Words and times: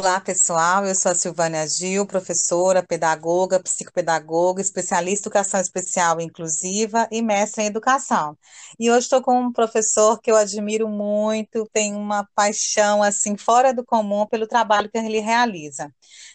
Olá, 0.00 0.18
pessoal. 0.18 0.86
Eu 0.86 0.94
sou 0.94 1.12
a 1.12 1.14
Silvânia 1.14 1.68
Gil, 1.68 2.06
professora, 2.06 2.82
pedagoga, 2.82 3.60
psicopedagoga, 3.62 4.62
especialista 4.62 5.28
em 5.28 5.28
educação 5.28 5.60
especial 5.60 6.18
e 6.18 6.24
inclusiva 6.24 7.06
e 7.12 7.20
mestre 7.20 7.64
em 7.64 7.66
educação. 7.66 8.34
E 8.78 8.90
hoje 8.90 9.00
estou 9.00 9.20
com 9.20 9.38
um 9.38 9.52
professor 9.52 10.18
que 10.18 10.30
eu 10.30 10.36
admiro 10.36 10.88
muito, 10.88 11.68
tenho 11.70 11.98
uma 11.98 12.26
paixão 12.34 13.02
assim 13.02 13.36
fora 13.36 13.74
do 13.74 13.84
comum 13.84 14.26
pelo 14.26 14.46
trabalho 14.46 14.88
que 14.90 14.96
ele 14.96 15.20
realiza. 15.20 15.92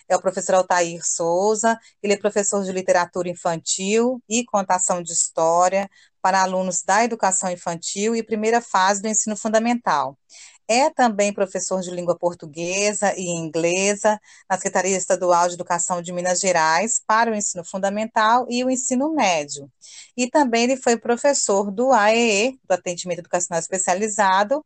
É 0.08 0.16
o 0.16 0.22
professor 0.22 0.54
Altair 0.54 1.00
Souza, 1.04 1.76
ele 2.04 2.14
é 2.14 2.18
professor 2.18 2.64
de 2.64 2.72
literatura 2.72 3.30
infantil 3.30 4.22
e 4.30 4.46
contação 4.46 5.02
de 5.02 5.12
história 5.12 5.90
para 6.22 6.42
alunos 6.44 6.84
da 6.84 7.04
educação 7.04 7.50
infantil 7.50 8.16
e 8.16 8.22
primeira 8.22 8.62
fase 8.62 9.02
do 9.02 9.08
ensino 9.08 9.36
fundamental. 9.36 10.18
É 10.68 10.90
também 10.90 11.32
professor 11.32 11.82
de 11.82 11.92
língua 11.92 12.18
portuguesa 12.18 13.14
e 13.16 13.28
inglesa 13.30 14.20
na 14.50 14.56
Secretaria 14.58 14.98
Estadual 14.98 15.48
de 15.48 15.54
Educação 15.54 16.02
de 16.02 16.12
Minas 16.12 16.40
Gerais 16.40 17.00
para 17.06 17.32
o 17.32 17.36
ensino 17.36 17.64
fundamental 17.64 18.48
e 18.50 18.64
o 18.64 18.70
ensino 18.70 19.14
médio. 19.14 19.72
E 20.18 20.30
também 20.30 20.64
ele 20.64 20.78
foi 20.78 20.98
professor 20.98 21.70
do 21.72 21.92
AEE, 21.92 22.60
do 22.68 22.72
Atendimento 22.72 23.20
Educacional 23.20 23.60
Especializado, 23.60 24.66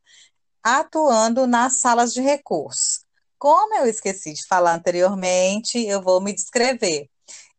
atuando 0.63 1.45
nas 1.47 1.73
salas 1.73 2.13
de 2.13 2.21
recursos. 2.21 3.03
Como 3.37 3.75
eu 3.75 3.85
esqueci 3.85 4.33
de 4.33 4.45
falar 4.47 4.75
anteriormente, 4.75 5.79
eu 5.85 6.01
vou 6.01 6.21
me 6.21 6.33
descrever. 6.33 7.09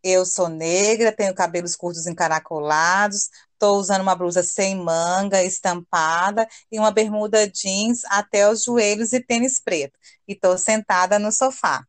Eu 0.02 0.24
sou 0.24 0.48
negra, 0.48 1.12
tenho 1.12 1.34
cabelos 1.34 1.76
curtos 1.76 2.06
encaracolados, 2.06 3.28
Estou 3.60 3.76
usando 3.76 4.00
uma 4.00 4.16
blusa 4.16 4.42
sem 4.42 4.74
manga, 4.74 5.44
estampada, 5.44 6.48
e 6.72 6.78
uma 6.78 6.90
bermuda 6.90 7.46
jeans 7.46 8.00
até 8.06 8.48
os 8.48 8.64
joelhos 8.64 9.12
e 9.12 9.20
tênis 9.20 9.58
preto. 9.58 9.98
E 10.26 10.32
estou 10.32 10.56
sentada 10.56 11.18
no 11.18 11.30
sofá. 11.30 11.84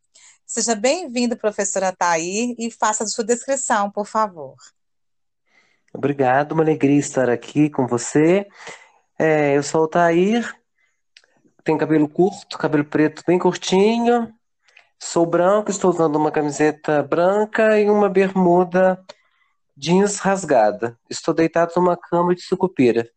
Seja 0.46 0.76
bem-vindo, 0.76 1.38
professora 1.38 1.96
Thaí, 1.98 2.58
e 2.60 2.70
faça 2.70 3.06
a 3.06 3.08
sua 3.08 3.24
descrição, 3.24 3.90
por 3.90 4.06
favor. 4.06 4.58
Obrigado, 5.94 6.52
uma 6.52 6.62
alegria 6.62 7.00
estar 7.00 7.30
aqui 7.30 7.70
com 7.70 7.88
você. 7.88 8.46
É, 9.18 9.56
eu 9.56 9.64
sou 9.64 9.84
o 9.84 9.88
Thair, 9.88 10.54
tenho 11.64 11.78
cabelo 11.78 12.10
curto, 12.10 12.58
cabelo 12.58 12.84
preto 12.84 13.24
bem 13.26 13.40
curtinho, 13.40 14.30
sou 15.02 15.26
branco, 15.26 15.72
estou 15.72 15.90
usando 15.90 16.16
uma 16.16 16.32
camiseta 16.32 17.02
branca 17.04 17.80
e 17.80 17.90
uma 17.90 18.08
bermuda 18.08 19.04
jeans 19.76 20.20
rasgada. 20.20 20.98
Estou 21.10 21.34
deitado 21.34 21.74
numa 21.76 21.98
cama 21.98 22.36
de 22.36 22.42
sucupira. 22.42 23.10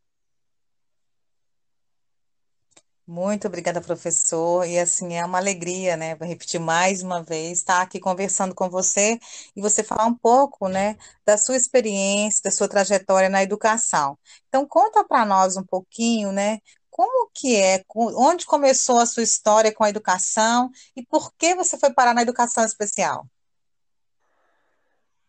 Muito 3.06 3.46
obrigada, 3.46 3.82
professor. 3.82 4.66
E 4.66 4.78
assim, 4.78 5.14
é 5.14 5.24
uma 5.24 5.36
alegria, 5.36 5.94
né? 5.94 6.14
Vou 6.14 6.26
repetir 6.26 6.58
mais 6.58 7.02
uma 7.02 7.22
vez, 7.22 7.58
estar 7.58 7.82
aqui 7.82 8.00
conversando 8.00 8.54
com 8.54 8.70
você 8.70 9.18
e 9.54 9.60
você 9.60 9.84
falar 9.84 10.06
um 10.06 10.14
pouco, 10.14 10.68
né, 10.68 10.96
da 11.26 11.36
sua 11.36 11.54
experiência, 11.54 12.40
da 12.44 12.50
sua 12.50 12.66
trajetória 12.66 13.28
na 13.28 13.42
educação. 13.42 14.18
Então, 14.48 14.66
conta 14.66 15.04
para 15.04 15.26
nós 15.26 15.54
um 15.56 15.62
pouquinho, 15.62 16.32
né? 16.32 16.60
Como 16.94 17.28
que 17.34 17.56
é, 17.56 17.82
onde 17.92 18.46
começou 18.46 19.00
a 19.00 19.06
sua 19.06 19.24
história 19.24 19.74
com 19.74 19.82
a 19.82 19.88
educação 19.88 20.70
e 20.96 21.04
por 21.04 21.34
que 21.36 21.52
você 21.52 21.76
foi 21.76 21.92
parar 21.92 22.14
na 22.14 22.22
educação 22.22 22.64
especial? 22.64 23.26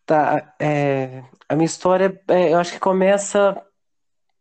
Tá, 0.06 0.54
é, 0.60 1.24
a 1.48 1.56
minha 1.56 1.66
história, 1.66 2.22
é, 2.28 2.52
eu 2.52 2.58
acho 2.60 2.70
que 2.70 2.78
começa 2.78 3.60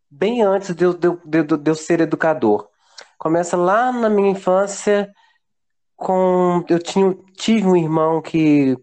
bem 0.08 0.44
antes 0.44 0.76
de 0.76 0.84
eu, 0.84 0.94
de, 0.94 1.10
de, 1.26 1.58
de 1.58 1.72
eu 1.72 1.74
ser 1.74 2.00
educador. 2.00 2.70
Começa 3.18 3.58
lá 3.58 3.92
na 3.92 4.08
minha 4.08 4.30
infância, 4.30 5.12
com 5.96 6.64
eu 6.70 6.78
tinha, 6.78 7.12
tive 7.36 7.66
um 7.66 7.76
irmão 7.76 8.22
que 8.22 8.78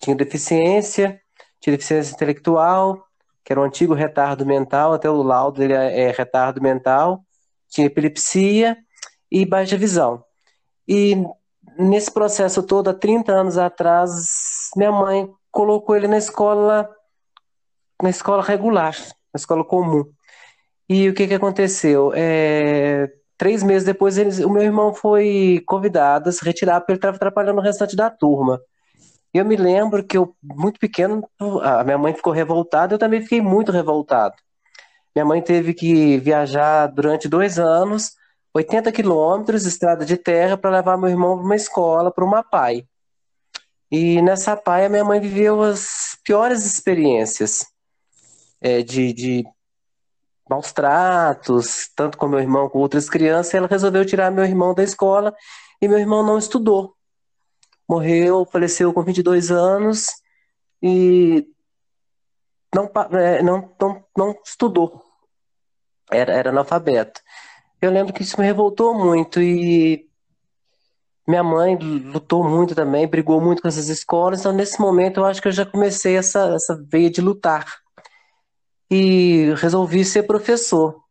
tinha 0.00 0.14
deficiência, 0.14 1.20
tinha 1.58 1.74
deficiência 1.74 2.14
intelectual, 2.14 3.04
que 3.44 3.52
era 3.52 3.60
um 3.60 3.64
antigo 3.64 3.92
retardo 3.92 4.46
mental, 4.46 4.92
até 4.92 5.10
o 5.10 5.20
laudo 5.20 5.58
dele 5.58 5.72
é, 5.72 6.02
é 6.02 6.10
retardo 6.12 6.62
mental, 6.62 7.24
tinha 7.68 7.86
epilepsia 7.86 8.76
e 9.30 9.44
baixa 9.44 9.76
visão. 9.76 10.24
E 10.86 11.16
nesse 11.78 12.10
processo 12.10 12.62
todo, 12.62 12.88
há 12.88 12.94
30 12.94 13.32
anos 13.32 13.58
atrás, 13.58 14.70
minha 14.76 14.90
mãe 14.90 15.28
colocou 15.50 15.96
ele 15.96 16.08
na 16.08 16.18
escola, 16.18 16.88
na 18.02 18.10
escola 18.10 18.42
regular, 18.42 18.96
na 19.32 19.38
escola 19.38 19.64
comum. 19.64 20.04
E 20.88 21.08
o 21.08 21.14
que, 21.14 21.26
que 21.28 21.34
aconteceu? 21.34 22.12
É, 22.14 23.10
três 23.36 23.62
meses 23.62 23.84
depois, 23.84 24.16
eles, 24.18 24.38
o 24.40 24.50
meu 24.50 24.62
irmão 24.62 24.94
foi 24.94 25.62
convidado 25.66 26.28
a 26.28 26.32
se 26.32 26.44
retirar 26.44 26.80
porque 26.80 26.92
ele 26.92 26.98
estava 26.98 27.16
atrapalhando 27.16 27.60
o 27.60 27.62
restante 27.62 27.94
da 27.94 28.10
turma. 28.10 28.60
Eu 29.32 29.44
me 29.44 29.56
lembro 29.56 30.02
que 30.02 30.16
eu, 30.16 30.34
muito 30.42 30.80
pequeno, 30.80 31.28
a 31.62 31.84
minha 31.84 31.98
mãe 31.98 32.14
ficou 32.14 32.32
revoltada, 32.32 32.94
eu 32.94 32.98
também 32.98 33.20
fiquei 33.20 33.42
muito 33.42 33.70
revoltado. 33.70 34.34
Minha 35.18 35.26
mãe 35.26 35.42
teve 35.42 35.74
que 35.74 36.16
viajar 36.18 36.86
durante 36.86 37.28
dois 37.28 37.58
anos, 37.58 38.12
80 38.54 38.92
quilômetros, 38.92 39.66
estrada 39.66 40.04
de 40.04 40.16
terra, 40.16 40.56
para 40.56 40.70
levar 40.70 40.96
meu 40.96 41.08
irmão 41.08 41.34
para 41.34 41.44
uma 41.44 41.56
escola, 41.56 42.12
para 42.12 42.24
uma 42.24 42.40
pai. 42.44 42.86
E 43.90 44.22
nessa 44.22 44.56
paia, 44.56 44.88
minha 44.88 45.04
mãe 45.04 45.18
viveu 45.18 45.60
as 45.60 46.16
piores 46.22 46.64
experiências 46.64 47.66
é, 48.60 48.80
de, 48.80 49.12
de 49.12 49.44
maus 50.48 50.70
tratos, 50.70 51.90
tanto 51.96 52.16
com 52.16 52.28
meu 52.28 52.38
irmão 52.38 52.68
como 52.68 52.84
outras 52.84 53.10
crianças. 53.10 53.54
Ela 53.54 53.66
resolveu 53.66 54.06
tirar 54.06 54.30
meu 54.30 54.44
irmão 54.44 54.72
da 54.72 54.84
escola 54.84 55.34
e 55.82 55.88
meu 55.88 55.98
irmão 55.98 56.24
não 56.24 56.38
estudou. 56.38 56.94
Morreu, 57.88 58.46
faleceu 58.46 58.92
com 58.92 59.02
22 59.02 59.50
anos 59.50 60.06
e 60.80 61.44
não, 62.72 62.88
é, 63.18 63.42
não, 63.42 63.74
não, 63.80 64.04
não 64.16 64.36
estudou. 64.46 65.07
Era, 66.10 66.32
era 66.32 66.50
analfabeto. 66.50 67.20
Eu 67.80 67.90
lembro 67.90 68.12
que 68.12 68.22
isso 68.22 68.38
me 68.40 68.46
revoltou 68.46 68.94
muito 68.94 69.40
e 69.40 70.08
minha 71.28 71.44
mãe 71.44 71.76
lutou 71.76 72.42
muito 72.42 72.74
também, 72.74 73.06
brigou 73.06 73.38
muito 73.38 73.60
com 73.60 73.68
essas 73.68 73.88
escolas, 73.88 74.40
então 74.40 74.50
nesse 74.50 74.80
momento 74.80 75.20
eu 75.20 75.26
acho 75.26 75.42
que 75.42 75.48
eu 75.48 75.52
já 75.52 75.66
comecei 75.66 76.16
essa, 76.16 76.54
essa 76.54 76.82
veia 76.90 77.10
de 77.10 77.20
lutar. 77.20 77.66
E 78.90 79.52
resolvi 79.56 80.06
ser 80.06 80.22
professor. 80.22 81.02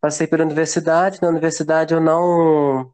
Passei 0.00 0.28
pela 0.28 0.44
universidade, 0.44 1.20
na 1.20 1.28
universidade 1.28 1.92
eu 1.92 2.00
não 2.00 2.92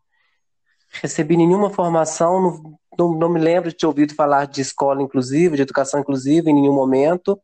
recebi 1.03 1.37
nenhuma 1.37 1.69
formação, 1.69 2.81
não, 2.99 3.13
não, 3.13 3.29
me 3.29 3.39
lembro 3.39 3.69
de 3.69 3.77
ter 3.77 3.87
ouvido 3.87 4.15
falar 4.15 4.47
de 4.47 4.63
escola 4.63 5.03
inclusiva, 5.03 5.57
de 5.57 5.63
educação 5.63 6.01
inclusiva 6.01 6.49
em 6.49 6.55
nenhum 6.55 6.73
momento. 6.73 7.39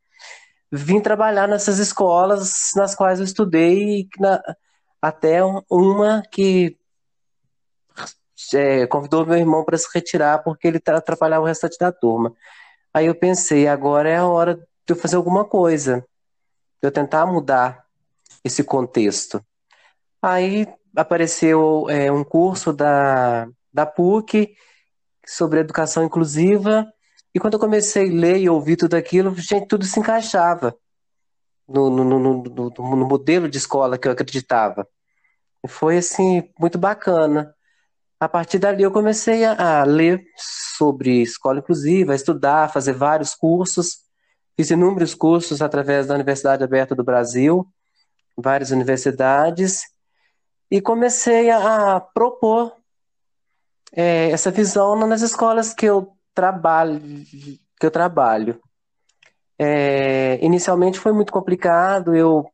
Vim 0.73 1.01
trabalhar 1.01 1.49
nessas 1.49 1.79
escolas 1.79 2.71
nas 2.77 2.95
quais 2.95 3.19
eu 3.19 3.25
estudei, 3.25 4.09
na, 4.19 4.41
até 5.03 5.41
uma 5.69 6.23
que 6.31 6.77
é, 8.55 8.87
convidou 8.87 9.27
meu 9.27 9.37
irmão 9.37 9.65
para 9.65 9.77
se 9.77 9.89
retirar 9.93 10.43
porque 10.43 10.69
ele 10.69 10.81
atrapalhava 10.87 11.45
o 11.45 11.47
restante 11.47 11.77
da 11.79 11.93
turma. 11.93 12.35
Aí 12.93 13.07
eu 13.07 13.15
pensei, 13.15 13.69
agora 13.69 14.09
é 14.09 14.17
a 14.17 14.27
hora 14.27 14.55
de 14.57 14.65
eu 14.89 14.97
fazer 14.97 15.17
alguma 15.17 15.45
coisa, 15.45 16.05
de 16.81 16.89
eu 16.89 16.91
tentar 16.91 17.27
mudar 17.27 17.85
esse 18.45 18.65
contexto. 18.65 19.45
Aí 20.23 20.67
apareceu 20.97 21.89
é, 21.89 22.11
um 22.11 22.25
curso 22.25 22.73
da, 22.73 23.49
da 23.73 23.87
PUC 23.87 24.55
sobre 25.27 25.61
educação 25.61 26.05
inclusiva, 26.05 26.93
e 27.35 27.39
quando 27.39 27.55
eu 27.55 27.61
comecei 27.61 28.09
a 28.09 28.13
ler 28.13 28.39
e 28.39 28.49
ouvir 28.49 28.77
tudo 28.77 28.95
aquilo, 28.95 29.35
gente, 29.37 29.67
tudo 29.69 29.85
se 29.85 30.01
encaixava 30.01 30.77
no, 31.69 31.89
no, 31.89 32.05
no, 32.05 32.43
no, 32.43 33.07
modelo 33.07 33.49
de 33.49 33.59
escola 33.59 33.97
que 33.97 34.09
eu 34.09 34.13
acreditava. 34.13 34.87
E 35.65 35.69
foi 35.69 35.99
assim, 35.99 36.51
muito 36.59 36.77
bacana. 36.77 37.55
A 38.19 38.29
partir 38.29 38.59
dali 38.59 38.83
eu 38.83 38.91
comecei 38.91 39.45
a, 39.45 39.81
a 39.81 39.85
ler 39.85 40.25
sobre 40.37 41.23
escola 41.23 41.61
inclusiva, 41.61 42.13
a 42.13 42.17
estudar, 42.17 42.65
a 42.65 42.69
fazer 42.69 42.93
vários 42.93 43.35
cursos. 43.35 44.01
Fiz 44.57 44.71
inúmeros 44.71 45.15
cursos 45.15 45.63
através 45.63 46.09
da 46.09 46.15
Universidade 46.15 46.65
Aberta 46.65 46.95
do 46.95 47.05
Brasil, 47.05 47.67
várias 48.37 48.71
universidades, 48.73 49.83
e 50.71 50.81
comecei 50.81 51.51
a, 51.51 51.97
a 51.97 52.01
propor 52.01 52.75
é, 53.93 54.31
essa 54.31 54.51
visão 54.51 54.97
nas 55.07 55.23
escolas 55.23 55.73
que 55.73 55.87
eu 55.87 56.17
trabalho. 56.35 57.01
Que 57.79 57.87
eu 57.87 57.91
trabalho. 57.91 58.61
É, 59.59 60.39
inicialmente 60.45 60.99
foi 60.99 61.13
muito 61.13 61.33
complicado, 61.33 62.15
eu 62.15 62.51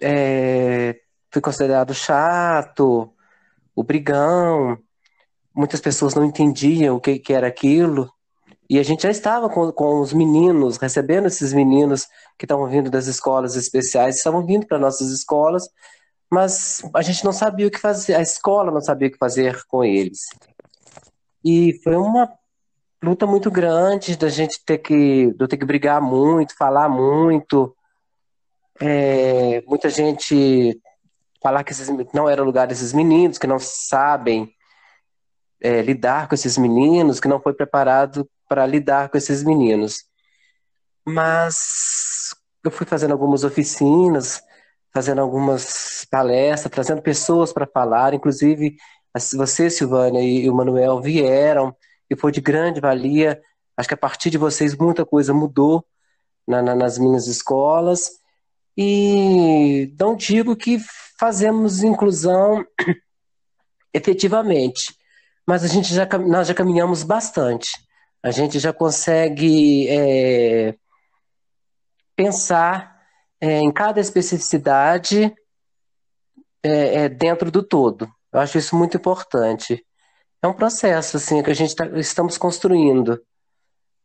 é, 0.00 1.00
fui 1.30 1.40
considerado 1.40 1.94
chato, 1.94 3.12
o 3.76 3.84
brigão, 3.84 4.76
muitas 5.54 5.80
pessoas 5.80 6.14
não 6.14 6.24
entendiam 6.24 6.96
o 6.96 7.00
que, 7.00 7.18
que 7.18 7.32
era 7.32 7.46
aquilo. 7.46 8.12
E 8.68 8.78
a 8.78 8.82
gente 8.82 9.02
já 9.02 9.10
estava 9.10 9.48
com, 9.48 9.72
com 9.72 10.00
os 10.00 10.12
meninos, 10.12 10.76
recebendo 10.76 11.26
esses 11.26 11.52
meninos 11.52 12.06
que 12.36 12.44
estavam 12.44 12.66
vindo 12.66 12.90
das 12.90 13.06
escolas 13.06 13.56
especiais, 13.56 14.16
estavam 14.16 14.44
vindo 14.44 14.66
para 14.66 14.78
nossas 14.78 15.10
escolas, 15.10 15.68
mas 16.30 16.82
a 16.94 17.02
gente 17.02 17.24
não 17.24 17.32
sabia 17.32 17.66
o 17.66 17.70
que 17.70 17.78
fazer, 17.78 18.14
a 18.14 18.20
escola 18.20 18.70
não 18.70 18.80
sabia 18.80 19.08
o 19.08 19.12
que 19.12 19.16
fazer 19.18 19.64
com 19.66 19.82
eles. 19.82 20.26
E 21.44 21.78
foi 21.82 21.96
uma 21.96 22.30
luta 23.02 23.26
muito 23.26 23.50
grande 23.50 24.16
da 24.16 24.28
gente 24.28 24.60
ter 24.64 24.78
que, 24.78 25.34
ter 25.48 25.56
que 25.56 25.64
brigar 25.64 26.00
muito, 26.00 26.56
falar 26.56 26.88
muito. 26.88 27.74
É, 28.80 29.62
muita 29.66 29.88
gente 29.88 30.80
falar 31.42 31.64
que 31.64 31.72
esses, 31.72 31.88
não 32.12 32.28
era 32.28 32.42
o 32.42 32.46
lugar 32.46 32.66
desses 32.66 32.92
meninos, 32.92 33.38
que 33.38 33.46
não 33.46 33.58
sabem 33.58 34.52
é, 35.60 35.82
lidar 35.82 36.28
com 36.28 36.34
esses 36.34 36.58
meninos, 36.58 37.20
que 37.20 37.28
não 37.28 37.40
foi 37.40 37.54
preparado 37.54 38.28
para 38.48 38.66
lidar 38.66 39.08
com 39.08 39.18
esses 39.18 39.42
meninos. 39.42 40.04
Mas 41.06 42.34
eu 42.64 42.70
fui 42.70 42.86
fazendo 42.86 43.12
algumas 43.12 43.44
oficinas, 43.44 44.42
fazendo 44.92 45.20
algumas 45.20 46.06
palestras, 46.10 46.72
trazendo 46.72 47.02
pessoas 47.02 47.52
para 47.52 47.66
falar, 47.66 48.14
inclusive 48.14 48.76
você, 49.36 49.70
Silvânia, 49.70 50.20
e 50.22 50.48
o 50.48 50.54
Manuel 50.54 51.00
vieram, 51.00 51.74
e 52.10 52.16
foi 52.16 52.32
de 52.32 52.40
grande 52.40 52.80
valia. 52.80 53.40
Acho 53.76 53.88
que 53.88 53.94
a 53.94 53.98
partir 53.98 54.30
de 54.30 54.38
vocês 54.38 54.74
muita 54.76 55.04
coisa 55.04 55.32
mudou 55.32 55.84
na, 56.46 56.62
na, 56.62 56.74
nas 56.74 56.98
minhas 56.98 57.26
escolas. 57.26 58.10
E 58.76 59.94
não 59.98 60.16
digo 60.16 60.56
que 60.56 60.78
fazemos 61.18 61.82
inclusão 61.82 62.64
efetivamente, 63.92 64.94
mas 65.46 65.64
a 65.64 65.66
gente 65.66 65.92
já, 65.92 66.06
nós 66.18 66.46
já 66.46 66.54
caminhamos 66.54 67.02
bastante. 67.02 67.68
A 68.22 68.30
gente 68.30 68.58
já 68.58 68.72
consegue 68.72 69.88
é, 69.88 70.74
pensar 72.14 72.98
é, 73.40 73.58
em 73.58 73.72
cada 73.72 74.00
especificidade 74.00 75.32
é, 76.62 77.04
é, 77.04 77.08
dentro 77.08 77.50
do 77.50 77.62
todo. 77.62 78.08
Eu 78.32 78.40
acho 78.40 78.58
isso 78.58 78.76
muito 78.76 78.96
importante. 78.96 79.84
É 80.42 80.46
um 80.46 80.52
processo 80.52 81.16
assim 81.16 81.42
que 81.42 81.50
a 81.50 81.54
gente 81.54 81.74
tá, 81.74 81.86
estamos 81.98 82.38
construindo. 82.38 83.20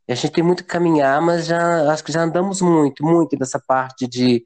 E 0.08 0.12
a 0.12 0.16
gente 0.16 0.32
tem 0.32 0.44
muito 0.44 0.62
que 0.62 0.68
caminhar, 0.68 1.20
mas 1.22 1.46
já 1.46 1.90
acho 1.92 2.04
que 2.04 2.12
já 2.12 2.22
andamos 2.22 2.60
muito, 2.60 3.04
muito 3.04 3.36
nessa 3.38 3.58
parte 3.58 4.06
de, 4.06 4.44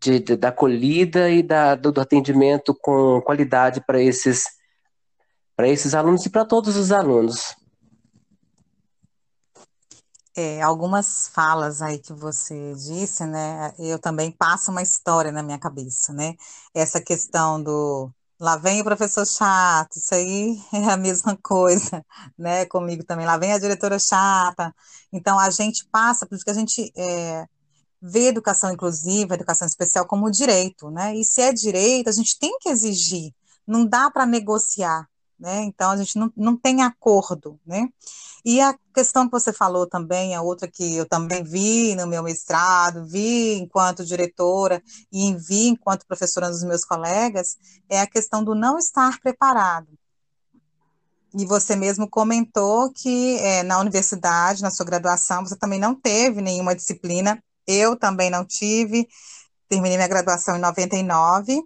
de, 0.00 0.20
de 0.20 0.36
da 0.36 0.48
acolhida 0.48 1.30
e 1.30 1.42
da, 1.42 1.74
do, 1.74 1.92
do 1.92 2.00
atendimento 2.00 2.74
com 2.80 3.20
qualidade 3.22 3.82
para 3.86 4.00
esses 4.00 4.44
esses 5.60 5.94
alunos 5.94 6.26
e 6.26 6.30
para 6.30 6.44
todos 6.44 6.76
os 6.76 6.90
alunos 6.90 7.54
é, 10.36 10.60
algumas 10.62 11.28
falas 11.28 11.80
aí 11.80 11.98
que 11.98 12.12
você 12.12 12.74
disse, 12.74 13.24
né? 13.24 13.72
Eu 13.78 13.98
também 13.98 14.32
passo 14.32 14.70
uma 14.70 14.82
história 14.82 15.30
na 15.30 15.42
minha 15.42 15.58
cabeça, 15.58 16.12
né? 16.12 16.34
Essa 16.74 17.00
questão 17.00 17.62
do 17.62 18.10
lá 18.44 18.56
vem 18.56 18.82
o 18.82 18.84
professor 18.84 19.26
chato, 19.26 19.96
isso 19.96 20.14
aí 20.14 20.60
é 20.72 20.90
a 20.90 20.96
mesma 20.96 21.36
coisa, 21.42 22.04
né? 22.38 22.66
Comigo 22.66 23.02
também. 23.02 23.24
Lá 23.24 23.38
vem 23.38 23.52
a 23.52 23.58
diretora 23.58 23.98
chata. 23.98 24.74
Então 25.10 25.38
a 25.38 25.50
gente 25.50 25.86
passa, 25.90 26.26
por 26.26 26.34
isso 26.34 26.44
que 26.44 26.50
a 26.50 26.54
gente 26.54 26.92
é, 26.94 27.46
vê 28.02 28.28
educação 28.28 28.70
inclusiva, 28.70 29.34
educação 29.34 29.66
especial 29.66 30.06
como 30.06 30.30
direito, 30.30 30.90
né? 30.90 31.16
E 31.16 31.24
se 31.24 31.40
é 31.40 31.52
direito, 31.52 32.08
a 32.08 32.12
gente 32.12 32.38
tem 32.38 32.58
que 32.60 32.68
exigir. 32.68 33.32
Não 33.66 33.86
dá 33.86 34.10
para 34.10 34.26
negociar, 34.26 35.08
né? 35.44 35.62
Então 35.62 35.90
a 35.90 35.96
gente 35.96 36.18
não, 36.18 36.32
não 36.34 36.56
tem 36.56 36.82
acordo, 36.82 37.60
né? 37.66 37.86
E 38.42 38.60
a 38.60 38.74
questão 38.94 39.26
que 39.26 39.32
você 39.32 39.52
falou 39.52 39.86
também, 39.86 40.34
a 40.34 40.40
outra 40.40 40.66
que 40.66 40.96
eu 40.96 41.06
também 41.06 41.44
vi 41.44 41.94
no 41.94 42.06
meu 42.06 42.22
mestrado, 42.22 43.06
vi 43.06 43.54
enquanto 43.58 44.04
diretora 44.04 44.82
e 45.12 45.34
vi 45.34 45.68
enquanto 45.68 46.06
professora 46.06 46.48
dos 46.48 46.64
meus 46.64 46.84
colegas, 46.84 47.58
é 47.90 48.00
a 48.00 48.06
questão 48.06 48.42
do 48.42 48.54
não 48.54 48.78
estar 48.78 49.20
preparado. 49.20 49.88
E 51.36 51.44
você 51.44 51.76
mesmo 51.76 52.08
comentou 52.08 52.90
que 52.90 53.36
é, 53.38 53.62
na 53.62 53.78
universidade, 53.80 54.62
na 54.62 54.70
sua 54.70 54.86
graduação, 54.86 55.44
você 55.44 55.56
também 55.56 55.80
não 55.80 55.94
teve 55.94 56.40
nenhuma 56.40 56.74
disciplina, 56.74 57.42
eu 57.66 57.96
também 57.96 58.30
não 58.30 58.44
tive, 58.46 59.06
terminei 59.68 59.96
minha 59.96 60.08
graduação 60.08 60.56
em 60.56 60.60
99, 60.60 61.62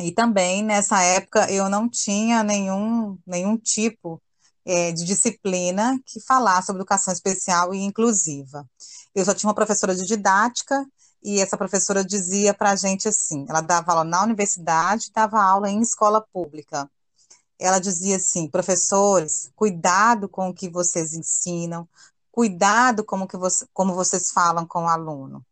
e 0.00 0.10
também 0.12 0.62
nessa 0.62 1.02
época 1.02 1.50
eu 1.50 1.68
não 1.68 1.88
tinha 1.88 2.42
nenhum, 2.42 3.18
nenhum 3.26 3.56
tipo 3.56 4.22
é, 4.64 4.92
de 4.92 5.04
disciplina 5.04 6.00
que 6.06 6.20
falasse 6.20 6.66
sobre 6.66 6.80
educação 6.80 7.12
especial 7.12 7.74
e 7.74 7.78
inclusiva. 7.82 8.66
Eu 9.14 9.24
só 9.24 9.34
tinha 9.34 9.48
uma 9.48 9.54
professora 9.54 9.94
de 9.94 10.06
didática 10.06 10.86
e 11.22 11.40
essa 11.40 11.56
professora 11.56 12.04
dizia 12.04 12.54
para 12.54 12.70
a 12.70 12.76
gente 12.76 13.08
assim: 13.08 13.44
ela 13.48 13.60
dava 13.60 13.92
aula 13.92 14.04
na 14.04 14.22
universidade, 14.22 15.10
dava 15.14 15.42
aula 15.42 15.70
em 15.70 15.80
escola 15.80 16.20
pública. 16.32 16.90
Ela 17.58 17.78
dizia 17.78 18.16
assim: 18.16 18.48
professores, 18.48 19.50
cuidado 19.54 20.28
com 20.28 20.48
o 20.48 20.54
que 20.54 20.68
vocês 20.68 21.12
ensinam, 21.14 21.88
cuidado 22.30 23.04
como, 23.04 23.28
que 23.28 23.36
você, 23.36 23.66
como 23.72 23.94
vocês 23.94 24.30
falam 24.30 24.66
com 24.66 24.84
o 24.84 24.88
aluno. 24.88 25.44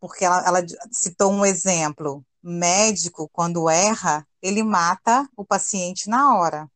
Porque 0.00 0.24
ela, 0.24 0.46
ela 0.46 0.66
citou 0.92 1.32
um 1.32 1.44
exemplo: 1.44 2.24
médico, 2.42 3.28
quando 3.32 3.68
erra, 3.68 4.26
ele 4.42 4.62
mata 4.62 5.28
o 5.36 5.44
paciente 5.44 6.08
na 6.08 6.36
hora. 6.36 6.70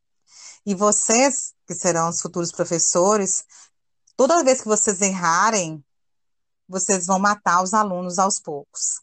E 0.66 0.75
vocês 0.75 1.55
que 1.66 1.75
serão 1.75 2.08
os 2.08 2.20
futuros 2.20 2.52
professores, 2.52 3.44
toda 4.16 4.44
vez 4.44 4.61
que 4.61 4.69
vocês 4.69 5.00
errarem, 5.00 5.82
vocês 6.69 7.06
vão 7.06 7.19
matar 7.19 7.62
os 7.62 7.75
alunos 7.75 8.19
aos 8.19 8.40
poucos. 8.40 9.02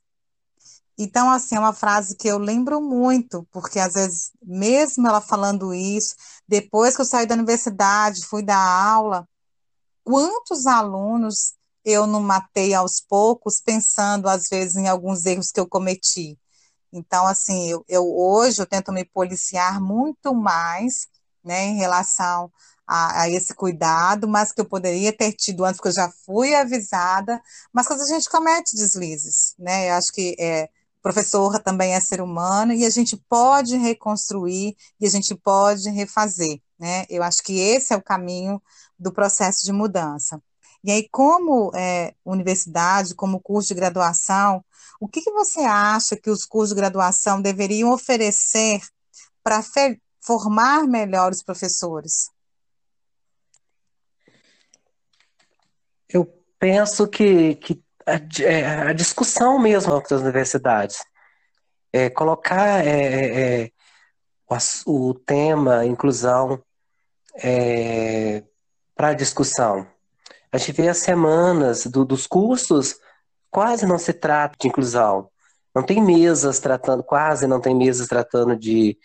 Então, 0.97 1.31
assim, 1.31 1.55
é 1.55 1.59
uma 1.59 1.73
frase 1.73 2.15
que 2.15 2.27
eu 2.27 2.37
lembro 2.37 2.79
muito, 2.81 3.47
porque 3.51 3.79
às 3.79 3.93
vezes, 3.93 4.31
mesmo 4.41 5.07
ela 5.07 5.21
falando 5.21 5.73
isso, 5.73 6.15
depois 6.47 6.95
que 6.95 7.01
eu 7.01 7.05
saí 7.05 7.25
da 7.25 7.33
universidade, 7.33 8.25
fui 8.25 8.43
dar 8.43 8.59
aula, 8.59 9.27
quantos 10.03 10.67
alunos 10.67 11.55
eu 11.83 12.05
não 12.05 12.21
matei 12.21 12.73
aos 12.73 12.99
poucos, 12.99 13.59
pensando, 13.61 14.27
às 14.29 14.47
vezes, 14.47 14.75
em 14.75 14.87
alguns 14.87 15.25
erros 15.25 15.51
que 15.51 15.59
eu 15.59 15.67
cometi. 15.67 16.37
Então, 16.91 17.25
assim, 17.25 17.69
eu, 17.69 17.85
eu 17.87 18.05
hoje 18.15 18.61
eu 18.61 18.65
tento 18.65 18.91
me 18.91 19.05
policiar 19.05 19.81
muito 19.81 20.33
mais 20.33 21.07
né, 21.43 21.65
em 21.65 21.75
relação 21.75 22.51
a, 22.85 23.21
a, 23.21 23.29
esse 23.29 23.53
cuidado, 23.53 24.27
mas 24.27 24.51
que 24.51 24.61
eu 24.61 24.65
poderia 24.65 25.13
ter 25.13 25.31
tido 25.33 25.63
antes, 25.63 25.77
porque 25.77 25.89
eu 25.89 25.93
já 25.93 26.11
fui 26.25 26.53
avisada, 26.53 27.41
mas 27.73 27.87
quando 27.87 28.01
a 28.01 28.05
gente 28.05 28.29
comete 28.29 28.75
deslizes, 28.75 29.55
né, 29.57 29.89
eu 29.89 29.93
acho 29.93 30.11
que 30.11 30.35
é, 30.39 30.69
professor 31.01 31.59
também 31.59 31.93
é 31.93 31.99
ser 31.99 32.21
humano 32.21 32.73
e 32.73 32.85
a 32.85 32.89
gente 32.89 33.17
pode 33.29 33.77
reconstruir 33.77 34.75
e 34.99 35.07
a 35.07 35.09
gente 35.09 35.33
pode 35.35 35.89
refazer, 35.89 36.61
né, 36.79 37.05
eu 37.09 37.23
acho 37.23 37.41
que 37.43 37.57
esse 37.59 37.93
é 37.93 37.97
o 37.97 38.03
caminho 38.03 38.61
do 38.99 39.11
processo 39.11 39.63
de 39.65 39.71
mudança. 39.71 40.41
E 40.83 40.91
aí, 40.91 41.07
como 41.11 41.71
é, 41.75 42.15
universidade, 42.25 43.13
como 43.13 43.39
curso 43.39 43.67
de 43.67 43.75
graduação, 43.75 44.65
o 45.01 45.07
que, 45.07 45.19
que 45.19 45.31
você 45.31 45.61
acha 45.61 46.15
que 46.15 46.29
os 46.29 46.45
cursos 46.45 46.75
de 46.75 46.79
graduação 46.79 47.41
deveriam 47.41 47.91
oferecer 47.91 48.79
para 49.43 49.59
formar 50.19 50.83
melhores 50.83 51.41
professores? 51.41 52.29
Eu 56.07 56.23
penso 56.59 57.07
que, 57.07 57.55
que 57.55 57.83
a, 58.05 58.43
é, 58.43 58.89
a 58.89 58.93
discussão 58.93 59.57
mesmo 59.57 59.99
das 59.99 60.21
universidades, 60.21 61.03
é, 61.91 62.07
colocar 62.11 62.85
é, 62.85 63.63
é, 63.63 63.71
o, 64.85 65.09
o, 65.09 65.13
tema 65.15 65.83
inclusão 65.83 66.63
é, 67.37 68.43
para 68.95 69.15
discussão. 69.15 69.87
A 70.51 70.59
gente 70.59 70.73
vê 70.73 70.89
as 70.89 70.99
semanas 70.99 71.87
do, 71.87 72.05
dos 72.05 72.27
cursos, 72.27 72.99
quase 73.51 73.85
não 73.85 73.99
se 73.99 74.13
trata 74.13 74.57
de 74.59 74.67
inclusão. 74.67 75.29
Não 75.75 75.83
tem 75.83 76.01
mesas 76.01 76.59
tratando, 76.59 77.03
quase 77.03 77.45
não 77.45 77.61
tem 77.61 77.75
mesas 77.75 78.07
tratando 78.07 78.55
de, 78.57 78.97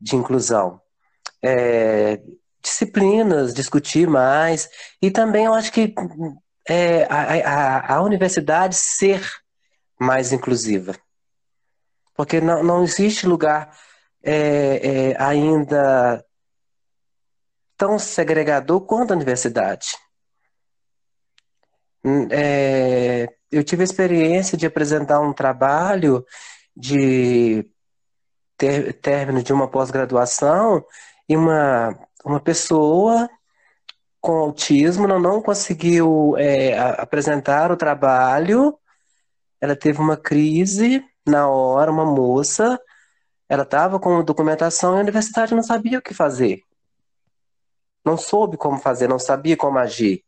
de 0.00 0.16
inclusão. 0.16 0.80
É, 1.42 2.20
disciplinas, 2.62 3.54
discutir 3.54 4.08
mais, 4.08 4.68
e 5.00 5.10
também 5.10 5.46
eu 5.46 5.54
acho 5.54 5.72
que 5.72 5.94
é, 6.68 7.04
a, 7.04 7.48
a, 7.48 7.94
a, 7.96 8.02
universidade 8.02 8.76
ser 8.76 9.26
mais 9.98 10.32
inclusiva. 10.32 10.94
Porque 12.14 12.40
não, 12.40 12.62
não 12.62 12.82
existe 12.82 13.26
lugar 13.26 13.74
é, 14.22 15.12
é 15.12 15.22
ainda 15.22 16.22
tão 17.78 17.98
segregador 17.98 18.82
quanto 18.82 19.12
a 19.12 19.16
universidade. 19.16 19.86
Hum, 22.04 22.28
é, 22.30 23.26
eu 23.50 23.64
tive 23.64 23.82
a 23.82 23.84
experiência 23.84 24.56
de 24.56 24.66
apresentar 24.66 25.20
um 25.20 25.32
trabalho 25.32 26.24
de 26.76 27.68
ter, 28.56 28.94
término 28.94 29.42
de 29.42 29.52
uma 29.52 29.68
pós-graduação 29.68 30.84
e 31.28 31.36
uma, 31.36 31.98
uma 32.24 32.40
pessoa 32.40 33.28
com 34.20 34.32
autismo 34.32 35.06
não, 35.06 35.18
não 35.18 35.42
conseguiu 35.42 36.36
é, 36.36 36.78
apresentar 36.78 37.72
o 37.72 37.76
trabalho, 37.76 38.78
ela 39.60 39.74
teve 39.74 39.98
uma 39.98 40.16
crise 40.16 41.02
na 41.26 41.48
hora, 41.48 41.90
uma 41.90 42.04
moça, 42.04 42.78
ela 43.48 43.62
estava 43.62 43.98
com 43.98 44.22
documentação 44.22 44.94
e 44.94 44.98
a 44.98 45.02
universidade 45.02 45.54
não 45.54 45.62
sabia 45.62 45.98
o 45.98 46.02
que 46.02 46.14
fazer. 46.14 46.62
não 48.04 48.16
soube 48.16 48.56
como 48.56 48.78
fazer, 48.78 49.08
não 49.08 49.18
sabia 49.18 49.56
como 49.56 49.78
agir. 49.78 50.24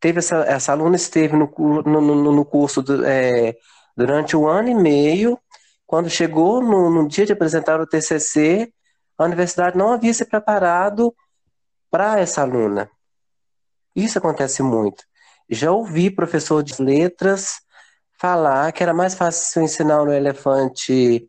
Teve 0.00 0.20
essa, 0.20 0.38
essa 0.44 0.72
aluna 0.72 0.96
esteve 0.96 1.36
no, 1.36 1.46
no, 1.84 2.32
no, 2.32 2.44
curso 2.44 2.82
do, 2.82 3.04
é, 3.04 3.54
durante 3.96 4.36
um 4.36 4.48
ano 4.48 4.70
e 4.70 4.74
meio. 4.74 5.38
Quando 5.86 6.08
chegou 6.08 6.62
no, 6.62 6.88
no 6.88 7.06
dia 7.06 7.26
de 7.26 7.32
apresentar 7.32 7.80
o 7.80 7.86
TCC, 7.86 8.72
a 9.18 9.24
universidade 9.24 9.76
não 9.76 9.92
havia 9.92 10.14
se 10.14 10.24
preparado 10.24 11.14
para 11.90 12.18
essa 12.18 12.40
aluna. 12.40 12.90
Isso 13.94 14.16
acontece 14.16 14.62
muito. 14.62 15.04
Já 15.48 15.70
ouvi 15.70 16.10
professor 16.10 16.62
de 16.62 16.80
letras 16.80 17.60
falar 18.18 18.72
que 18.72 18.82
era 18.82 18.94
mais 18.94 19.14
fácil 19.14 19.62
ensinar 19.62 20.02
um 20.02 20.12
elefante 20.12 21.28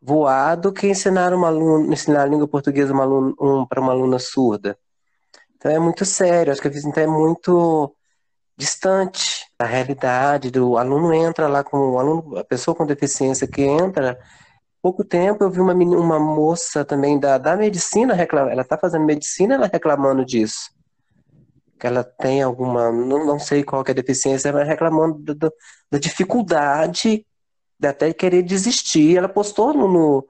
voado 0.00 0.72
que 0.72 0.86
ensinar 0.86 1.34
uma 1.34 1.48
aluna, 1.48 1.92
ensinar 1.92 2.22
a 2.22 2.26
língua 2.26 2.46
portuguesa 2.46 2.94
um, 2.94 3.66
para 3.66 3.80
uma 3.80 3.92
aluna 3.92 4.18
surda. 4.18 4.78
Então 5.66 5.74
é 5.74 5.80
muito 5.80 6.04
sério, 6.04 6.52
acho 6.52 6.62
que 6.62 6.68
a 6.68 6.70
visita 6.70 7.00
é 7.00 7.08
muito 7.08 7.92
distante 8.56 9.44
da 9.58 9.66
realidade 9.66 10.48
do 10.48 10.78
aluno 10.78 11.12
entra 11.12 11.48
lá 11.48 11.64
com 11.64 11.76
o 11.76 11.98
aluno, 11.98 12.38
a 12.38 12.44
pessoa 12.44 12.72
com 12.72 12.86
deficiência 12.86 13.48
que 13.48 13.62
entra. 13.62 14.16
Pouco 14.80 15.04
tempo 15.04 15.42
eu 15.42 15.50
vi 15.50 15.60
uma, 15.60 15.72
uma 15.74 16.20
moça 16.20 16.84
também 16.84 17.18
da, 17.18 17.36
da 17.36 17.56
medicina 17.56 18.14
reclamar, 18.14 18.52
ela 18.52 18.62
está 18.62 18.78
fazendo 18.78 19.04
medicina, 19.04 19.56
ela 19.56 19.66
reclamando 19.66 20.24
disso. 20.24 20.70
Que 21.80 21.88
ela 21.88 22.04
tem 22.04 22.42
alguma, 22.42 22.92
não, 22.92 23.26
não 23.26 23.38
sei 23.40 23.64
qual 23.64 23.82
é 23.84 23.90
a 23.90 23.94
deficiência, 23.94 24.52
mas 24.52 24.68
reclamando 24.68 25.18
da, 25.18 25.34
da, 25.34 25.50
da 25.90 25.98
dificuldade 25.98 27.26
de 27.76 27.88
até 27.88 28.12
querer 28.12 28.44
desistir. 28.44 29.16
Ela 29.16 29.28
postou 29.28 29.74
no, 29.74 29.88
no 29.88 30.28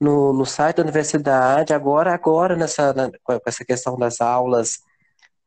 no, 0.00 0.32
no 0.32 0.44
site 0.44 0.76
da 0.76 0.82
universidade, 0.82 1.72
agora, 1.72 2.12
agora 2.12 2.54
nessa, 2.54 2.92
na, 2.92 3.10
com 3.22 3.40
essa 3.46 3.64
questão 3.64 3.96
das 3.96 4.20
aulas 4.20 4.80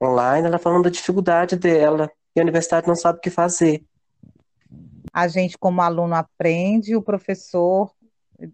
online, 0.02 0.48
ela 0.48 0.58
falando 0.58 0.84
da 0.84 0.90
dificuldade 0.90 1.56
dela, 1.56 2.10
e 2.36 2.40
a 2.40 2.44
universidade 2.44 2.88
não 2.88 2.96
sabe 2.96 3.20
o 3.20 3.22
que 3.22 3.30
fazer. 3.30 3.84
A 5.12 5.28
gente, 5.28 5.58
como 5.58 5.82
aluno, 5.82 6.16
aprende, 6.16 6.96
o 6.96 7.02
professor, 7.02 7.92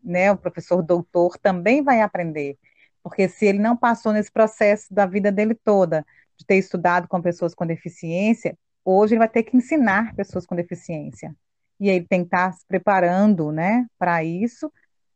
né, 0.03 0.31
o 0.31 0.37
professor 0.37 0.81
doutor 0.81 1.37
também 1.37 1.83
vai 1.83 2.01
aprender, 2.01 2.57
porque 3.03 3.27
se 3.29 3.45
ele 3.45 3.59
não 3.59 3.77
passou 3.77 4.11
nesse 4.11 4.31
processo 4.31 4.93
da 4.93 5.05
vida 5.05 5.31
dele 5.31 5.53
toda, 5.53 6.05
de 6.37 6.45
ter 6.45 6.57
estudado 6.57 7.07
com 7.07 7.21
pessoas 7.21 7.53
com 7.53 7.65
deficiência, 7.65 8.57
hoje 8.83 9.13
ele 9.13 9.19
vai 9.19 9.29
ter 9.29 9.43
que 9.43 9.55
ensinar 9.55 10.13
pessoas 10.15 10.45
com 10.45 10.55
deficiência. 10.55 11.35
E 11.79 11.89
ele 11.89 12.05
tem 12.07 12.21
que 12.21 12.27
estar 12.27 12.53
se 12.53 12.65
preparando, 12.65 13.51
né, 13.51 13.85
para 13.97 14.23
isso, 14.23 14.71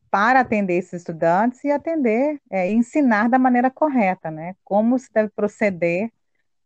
para 0.09 0.39
atender 0.41 0.77
esses 0.77 0.93
estudantes 0.93 1.63
e 1.63 1.71
atender, 1.71 2.39
é, 2.49 2.71
ensinar 2.71 3.29
da 3.29 3.39
maneira 3.39 3.69
correta, 3.69 4.31
né? 4.31 4.55
Como 4.63 4.97
se 4.97 5.11
deve 5.13 5.29
proceder 5.29 6.11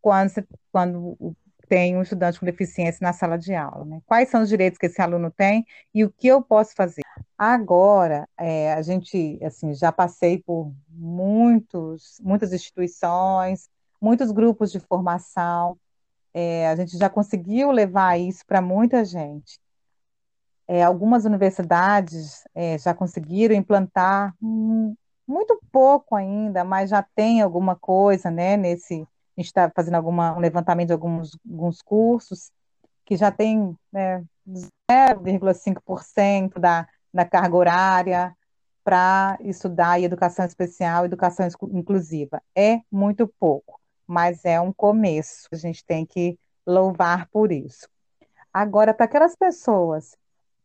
quando, 0.02 0.30
se, 0.30 0.46
quando 0.72 1.36
tem 1.68 1.98
um 1.98 2.02
estudante 2.02 2.40
com 2.40 2.46
deficiência 2.46 3.00
na 3.02 3.14
sala 3.14 3.38
de 3.38 3.54
aula, 3.54 3.86
né? 3.86 4.02
Quais 4.06 4.30
são 4.30 4.42
os 4.42 4.50
direitos 4.50 4.78
que 4.78 4.86
esse 4.86 5.02
aluno 5.02 5.32
tem 5.32 5.66
e 5.94 6.04
o 6.04 6.12
que 6.12 6.28
eu 6.28 6.42
posso 6.42 6.74
fazer? 6.76 7.02
Agora, 7.38 8.28
é, 8.38 8.74
a 8.74 8.82
gente, 8.82 9.40
assim, 9.44 9.74
já 9.74 9.92
passei 9.92 10.42
por 10.42 10.72
muitos, 10.90 12.20
muitas 12.22 12.54
instituições, 12.54 13.70
muitos 14.02 14.32
grupos 14.32 14.72
de 14.72 14.80
formação, 14.80 15.78
é, 16.34 16.68
a 16.68 16.76
gente 16.76 16.98
já 16.98 17.10
conseguiu 17.10 17.72
levar 17.72 18.20
isso 18.20 18.46
para 18.46 18.62
muita 18.62 19.06
gente. 19.06 19.60
É, 20.74 20.82
algumas 20.82 21.24
universidades 21.24 22.48
é, 22.56 22.80
já 22.80 22.96
conseguiram 22.96 23.54
implantar 23.54 24.34
muito 24.42 25.62
pouco 25.72 26.16
ainda, 26.16 26.64
mas 26.64 26.90
já 26.90 27.06
tem 27.16 27.44
alguma 27.44 27.76
coisa, 27.76 28.32
né? 28.32 28.58
Nesse, 28.58 28.96
a 28.96 29.40
gente 29.40 29.46
está 29.46 29.72
fazendo 29.76 29.94
alguma, 29.94 30.36
um 30.36 30.40
levantamento 30.40 30.88
de 30.88 30.94
alguns, 30.94 31.38
alguns 31.48 31.80
cursos 31.84 32.52
que 33.06 33.16
já 33.16 33.30
tem 33.30 33.78
né, 33.92 34.26
0,5% 34.92 36.58
da, 36.58 36.88
da 37.14 37.24
carga 37.24 37.56
horária 37.56 38.36
para 38.84 39.38
estudar 39.42 40.02
educação 40.02 40.44
especial, 40.44 41.06
educação 41.06 41.48
inclusiva. 41.72 42.42
É 42.56 42.80
muito 42.92 43.32
pouco, 43.40 43.80
mas 44.08 44.44
é 44.44 44.60
um 44.60 44.74
começo. 44.74 45.48
A 45.52 45.56
gente 45.56 45.86
tem 45.86 46.04
que 46.04 46.36
louvar 46.66 47.28
por 47.28 47.52
isso. 47.52 47.88
Agora, 48.52 48.92
para 48.92 49.06
aquelas 49.06 49.36
pessoas 49.36 50.18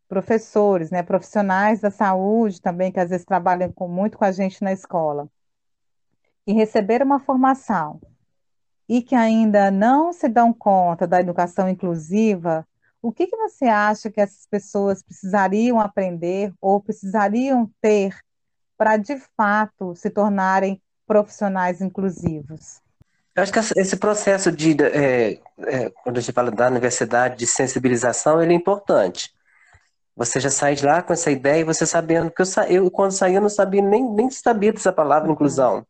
professores, 0.09 0.89
né, 0.89 1.03
profissionais 1.03 1.79
da 1.79 1.91
saúde 1.91 2.59
também, 2.59 2.91
que 2.91 2.99
às 2.99 3.11
vezes 3.11 3.25
trabalham 3.25 3.71
com, 3.71 3.87
muito 3.87 4.17
com 4.17 4.25
a 4.25 4.31
gente 4.31 4.63
na 4.63 4.73
escola, 4.73 5.29
e 6.45 6.51
receber 6.51 7.03
uma 7.03 7.19
formação 7.19 8.01
e 8.89 9.03
que 9.03 9.13
ainda 9.13 9.69
não 9.69 10.11
se 10.11 10.27
dão 10.27 10.51
conta 10.51 11.05
da 11.05 11.19
educação 11.19 11.69
inclusiva, 11.69 12.67
o 13.01 13.11
que, 13.11 13.27
que 13.27 13.37
você 13.37 13.65
acha 13.65 14.09
que 14.09 14.19
essas 14.19 14.47
pessoas 14.47 15.03
precisariam 15.03 15.79
aprender 15.79 16.51
ou 16.59 16.81
precisariam 16.81 17.69
ter 17.79 18.17
para, 18.75 18.97
de 18.97 19.21
fato, 19.37 19.95
se 19.95 20.09
tornarem 20.09 20.81
profissionais 21.05 21.81
inclusivos? 21.81 22.81
Eu 23.35 23.43
acho 23.43 23.53
que 23.53 23.59
esse 23.59 23.95
processo 23.95 24.51
de, 24.51 24.75
é, 24.83 25.39
é, 25.59 25.89
quando 26.03 26.17
a 26.17 26.19
gente 26.19 26.33
fala 26.33 26.49
da 26.49 26.67
universidade, 26.67 27.37
de 27.37 27.45
sensibilização, 27.45 28.41
ele 28.41 28.53
é 28.53 28.55
importante. 28.55 29.31
Você 30.19 30.37
já 30.37 30.49
sai 30.49 30.75
de 30.75 30.85
lá 30.85 31.01
com 31.01 31.13
essa 31.13 31.31
ideia 31.31 31.61
e 31.61 31.63
você 31.63 31.85
sabendo, 31.85 32.29
que 32.29 32.41
eu, 32.41 32.45
sa... 32.45 32.69
eu 32.69 32.91
quando 32.91 33.13
saí 33.13 33.35
eu 33.35 33.41
não 33.41 33.47
sabia, 33.47 33.81
nem, 33.81 34.03
nem 34.03 34.29
sabia 34.29 34.73
dessa 34.73 34.91
palavra 34.91 35.31
inclusão. 35.31 35.87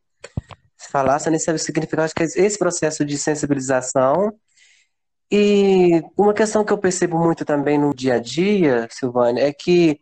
Se 0.77 0.88
falasse, 0.91 1.31
nem 1.31 1.39
sabia 1.39 1.55
o 1.55 1.59
significado. 1.59 2.03
Acho 2.03 2.13
que 2.13 2.21
é 2.21 2.25
esse 2.25 2.59
processo 2.59 3.03
de 3.03 3.17
sensibilização. 3.17 4.31
E 5.31 6.03
uma 6.15 6.31
questão 6.31 6.63
que 6.63 6.71
eu 6.71 6.77
percebo 6.77 7.17
muito 7.17 7.43
também 7.43 7.79
no 7.79 7.91
dia 7.91 8.15
a 8.15 8.19
dia, 8.19 8.88
Silvânia, 8.91 9.48
é 9.48 9.51
que 9.51 10.00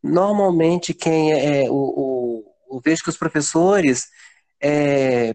normalmente 0.00 0.94
quem 0.94 1.32
é, 1.32 1.64
é 1.64 1.68
o, 1.68 1.74
o, 1.74 2.44
eu 2.70 2.80
vejo 2.84 3.02
que 3.02 3.10
os 3.10 3.16
professores 3.16 4.06
é, 4.62 5.34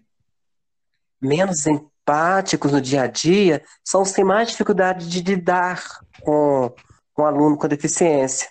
menos 1.20 1.66
empáticos 1.66 2.72
no 2.72 2.80
dia 2.80 3.02
a 3.02 3.06
dia 3.06 3.62
são 3.84 4.00
os 4.00 4.08
que 4.08 4.16
têm 4.16 4.24
mais 4.24 4.48
dificuldade 4.48 5.06
de 5.06 5.20
lidar 5.20 5.82
com 6.22 6.74
com 7.12 7.24
aluno 7.26 7.56
com 7.56 7.68
deficiência. 7.68 8.48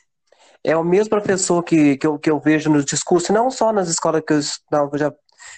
É 0.63 0.75
o 0.77 0.83
mesmo 0.83 1.09
professor 1.09 1.63
que, 1.63 1.97
que, 1.97 2.05
eu, 2.05 2.19
que 2.19 2.29
eu 2.29 2.39
vejo 2.39 2.69
no 2.69 2.83
discurso, 2.83 3.33
não 3.33 3.49
só 3.49 3.73
nas 3.73 3.89
escolas 3.89 4.21
que 4.25 4.33
eu, 4.33 4.39
eu 4.91 4.97
já 4.97 5.07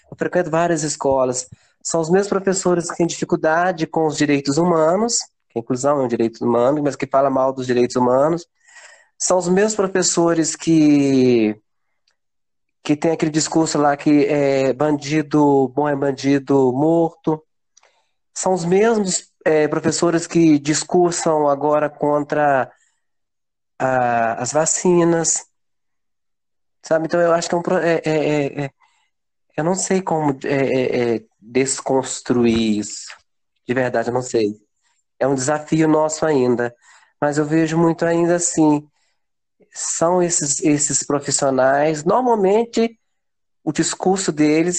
eu 0.10 0.18
frequento 0.18 0.50
várias 0.50 0.84
escolas, 0.84 1.48
são 1.84 2.00
os 2.00 2.10
mesmos 2.10 2.30
professores 2.30 2.90
que 2.90 2.98
têm 2.98 3.08
dificuldade 3.08 3.86
com 3.86 4.06
os 4.06 4.18
direitos 4.18 4.58
humanos, 4.58 5.16
que 5.50 5.60
a 5.60 5.62
inclusão 5.62 6.00
é 6.02 6.06
um 6.06 6.08
direito 6.08 6.44
humano, 6.44 6.82
mas 6.82 6.96
que 6.96 7.06
fala 7.06 7.30
mal 7.30 7.52
dos 7.52 7.68
direitos 7.68 7.96
humanos, 7.96 8.48
são 9.20 9.38
os 9.38 9.50
mesmos 9.50 9.76
professores 9.76 10.56
que 10.56 11.56
que 12.84 12.98
tem 12.98 13.12
aquele 13.12 13.32
discurso 13.32 13.78
lá 13.78 13.96
que 13.96 14.26
é 14.26 14.74
bandido 14.74 15.70
bom 15.70 15.88
é 15.88 15.96
bandido 15.96 16.74
morto. 16.74 17.42
São 18.34 18.54
os 18.54 18.66
mesmos 18.66 19.30
é, 19.46 19.70
professores 19.70 20.28
que 20.28 20.60
discursam 20.60 21.48
agora 21.48 21.90
contra 21.90 22.70
a, 23.84 24.34
as 24.42 24.54
vacinas, 24.54 25.46
sabe? 26.82 27.06
Então 27.06 27.20
eu 27.20 27.34
acho 27.34 27.50
que 27.50 27.56
é 27.56 27.58
um 27.58 27.62
é, 27.82 28.02
é, 28.06 28.10
é, 28.10 28.64
é 28.66 28.72
eu 29.58 29.64
não 29.64 29.76
sei 29.76 30.02
como 30.02 30.38
é, 30.46 31.16
é, 31.16 31.26
desconstruir 31.40 32.80
isso, 32.80 33.08
de 33.68 33.74
verdade, 33.74 34.10
eu 34.10 34.14
não 34.14 34.22
sei. 34.22 34.56
É 35.20 35.28
um 35.28 35.36
desafio 35.36 35.88
nosso 35.88 36.26
ainda, 36.26 36.74
mas 37.22 37.38
eu 37.38 37.46
vejo 37.46 37.78
muito 37.78 38.04
ainda 38.06 38.36
assim, 38.36 38.88
são 39.72 40.24
esses, 40.24 40.62
esses 40.62 41.06
profissionais, 41.06 42.04
normalmente 42.04 43.00
o 43.64 43.72
discurso 43.72 44.32
deles 44.32 44.78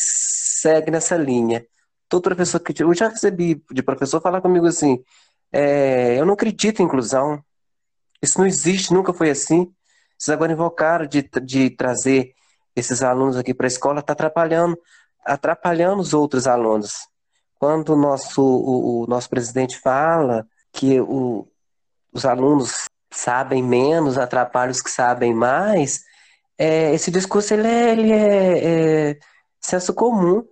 segue 0.61 0.91
nessa 0.91 1.17
linha. 1.17 1.65
Todo 2.09 2.23
professor 2.23 2.61
que 2.61 2.83
eu 2.83 2.93
já 2.95 3.09
recebi 3.09 3.63
de 3.71 3.83
professor 3.83 4.21
falar 4.21 4.41
comigo 4.41 4.67
assim, 4.67 5.03
eu 6.19 6.27
não 6.27 6.35
acredito 6.35 6.83
em 6.83 6.85
inclusão, 6.85 7.43
isso 8.23 8.39
não 8.39 8.47
existe, 8.47 8.93
nunca 8.93 9.13
foi 9.13 9.31
assim. 9.31 9.73
Vocês 10.19 10.35
agora 10.35 10.53
invocaram 10.53 11.07
de, 11.07 11.23
de 11.43 11.71
trazer 11.71 12.35
esses 12.75 13.03
alunos 13.03 13.37
aqui 13.37 13.55
para 13.55 13.67
a 13.67 13.69
escola, 13.69 14.01
está 14.01 14.13
atrapalhando, 14.13 14.79
atrapalhando 15.25 16.01
os 16.01 16.15
outros 16.15 16.47
alunos. 16.47 17.09
Quando 17.59 17.91
o 17.91 17.97
nosso, 17.97 18.43
o, 18.43 19.05
o 19.05 19.07
nosso 19.07 19.29
presidente 19.29 19.79
fala 19.79 20.47
que 20.73 21.01
o, 21.01 21.47
os 22.13 22.25
alunos 22.25 22.85
sabem 23.13 23.63
menos, 23.63 24.19
atrapalham 24.19 24.73
os 24.73 24.83
que 24.83 24.91
sabem 24.91 25.33
mais, 25.33 26.03
é, 26.59 26.93
esse 26.95 27.11
discurso 27.11 27.55
ele 27.55 27.67
é, 27.67 27.93
ele 27.93 28.13
é, 28.13 29.11
é 29.11 29.19
senso 29.61 29.95
comum. 29.95 30.45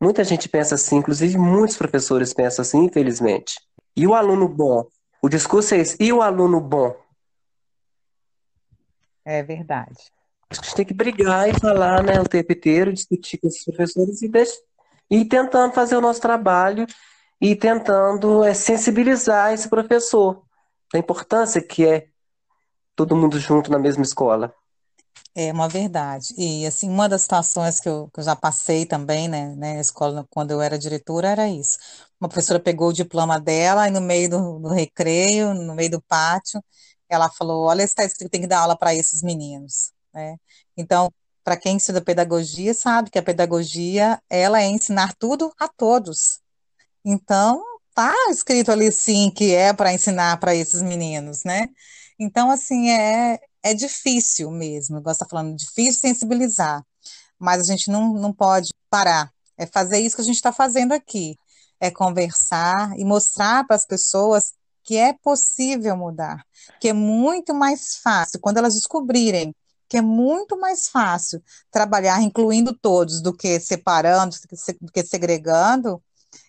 Muita 0.00 0.24
gente 0.24 0.48
pensa 0.48 0.74
assim, 0.74 0.96
inclusive 0.96 1.38
muitos 1.38 1.76
professores 1.76 2.34
pensam 2.34 2.62
assim, 2.62 2.84
infelizmente. 2.84 3.54
E 3.96 4.06
o 4.06 4.14
aluno 4.14 4.48
bom, 4.48 4.86
o 5.26 5.28
discurso 5.28 5.74
é 5.74 5.78
esse. 5.78 5.96
E 6.00 6.12
o 6.12 6.22
aluno 6.22 6.60
bom? 6.60 6.96
É 9.24 9.42
verdade. 9.42 9.96
Acho 10.48 10.60
que 10.60 10.66
a 10.66 10.68
gente 10.68 10.76
tem 10.76 10.86
que 10.86 10.94
brigar 10.94 11.48
e 11.48 11.58
falar, 11.58 12.00
né, 12.04 12.20
o 12.20 12.28
tempo 12.28 12.52
inteiro, 12.52 12.92
discutir 12.92 13.36
com 13.38 13.48
esses 13.48 13.64
professores 13.64 14.22
e, 14.22 14.28
deixar, 14.28 14.56
e 15.10 15.24
tentando 15.24 15.74
fazer 15.74 15.96
o 15.96 16.00
nosso 16.00 16.20
trabalho 16.20 16.86
e 17.40 17.56
tentando 17.56 18.44
é, 18.44 18.54
sensibilizar 18.54 19.52
esse 19.52 19.68
professor 19.68 20.44
da 20.92 20.98
importância 21.00 21.60
que 21.60 21.84
é 21.84 22.06
todo 22.94 23.16
mundo 23.16 23.36
junto 23.40 23.68
na 23.68 23.80
mesma 23.80 24.04
escola. 24.04 24.54
É 25.34 25.52
uma 25.52 25.68
verdade. 25.68 26.34
E, 26.38 26.66
assim, 26.66 26.88
uma 26.88 27.08
das 27.08 27.22
situações 27.22 27.78
que 27.78 27.88
eu, 27.88 28.08
que 28.12 28.20
eu 28.20 28.24
já 28.24 28.34
passei 28.34 28.86
também, 28.86 29.28
né, 29.28 29.54
né, 29.54 29.74
na 29.74 29.80
escola, 29.80 30.26
quando 30.30 30.50
eu 30.50 30.62
era 30.62 30.78
diretora, 30.78 31.28
era 31.28 31.48
isso. 31.48 31.78
Uma 32.18 32.28
professora 32.28 32.58
pegou 32.58 32.88
o 32.88 32.92
diploma 32.92 33.38
dela 33.38 33.86
e 33.86 33.90
no 33.90 34.00
meio 34.00 34.30
do, 34.30 34.58
do 34.60 34.68
recreio, 34.68 35.52
no 35.54 35.74
meio 35.74 35.90
do 35.90 36.00
pátio, 36.02 36.62
ela 37.08 37.28
falou, 37.30 37.66
olha, 37.66 37.82
está 37.82 38.02
escrito 38.04 38.30
tem 38.30 38.40
que 38.40 38.46
dar 38.46 38.60
aula 38.60 38.76
para 38.78 38.94
esses 38.94 39.22
meninos, 39.22 39.92
né? 40.14 40.36
Então, 40.76 41.12
para 41.44 41.56
quem 41.56 41.76
estuda 41.76 42.00
pedagogia, 42.00 42.72
sabe 42.74 43.10
que 43.10 43.18
a 43.18 43.22
pedagogia, 43.22 44.20
ela 44.30 44.60
é 44.62 44.66
ensinar 44.66 45.14
tudo 45.18 45.52
a 45.58 45.68
todos. 45.68 46.40
Então, 47.04 47.62
tá 47.94 48.14
escrito 48.30 48.70
ali, 48.72 48.90
sim, 48.92 49.30
que 49.30 49.54
é 49.54 49.72
para 49.72 49.92
ensinar 49.92 50.38
para 50.38 50.54
esses 50.54 50.82
meninos, 50.82 51.44
né? 51.44 51.68
Então, 52.18 52.50
assim, 52.50 52.90
é, 52.90 53.38
é 53.66 53.74
difícil 53.74 54.50
mesmo, 54.50 55.02
você 55.02 55.10
está 55.10 55.26
falando, 55.28 55.56
difícil 55.56 56.00
sensibilizar, 56.00 56.84
mas 57.36 57.60
a 57.60 57.64
gente 57.64 57.90
não, 57.90 58.14
não 58.14 58.32
pode 58.32 58.72
parar. 58.88 59.32
É 59.58 59.66
fazer 59.66 59.98
isso 59.98 60.14
que 60.14 60.22
a 60.22 60.24
gente 60.24 60.36
está 60.36 60.52
fazendo 60.52 60.92
aqui, 60.92 61.36
é 61.80 61.90
conversar 61.90 62.96
e 62.96 63.04
mostrar 63.04 63.66
para 63.66 63.74
as 63.74 63.84
pessoas 63.84 64.52
que 64.84 64.96
é 64.96 65.12
possível 65.12 65.96
mudar, 65.96 66.44
que 66.80 66.88
é 66.88 66.92
muito 66.92 67.52
mais 67.52 67.96
fácil, 67.96 68.38
quando 68.40 68.58
elas 68.58 68.74
descobrirem 68.74 69.52
que 69.88 69.96
é 69.96 70.02
muito 70.02 70.58
mais 70.58 70.88
fácil 70.88 71.42
trabalhar 71.70 72.20
incluindo 72.22 72.76
todos 72.76 73.20
do 73.20 73.32
que 73.32 73.58
separando, 73.60 74.36
do 74.80 74.92
que 74.92 75.02
segregando, 75.04 76.02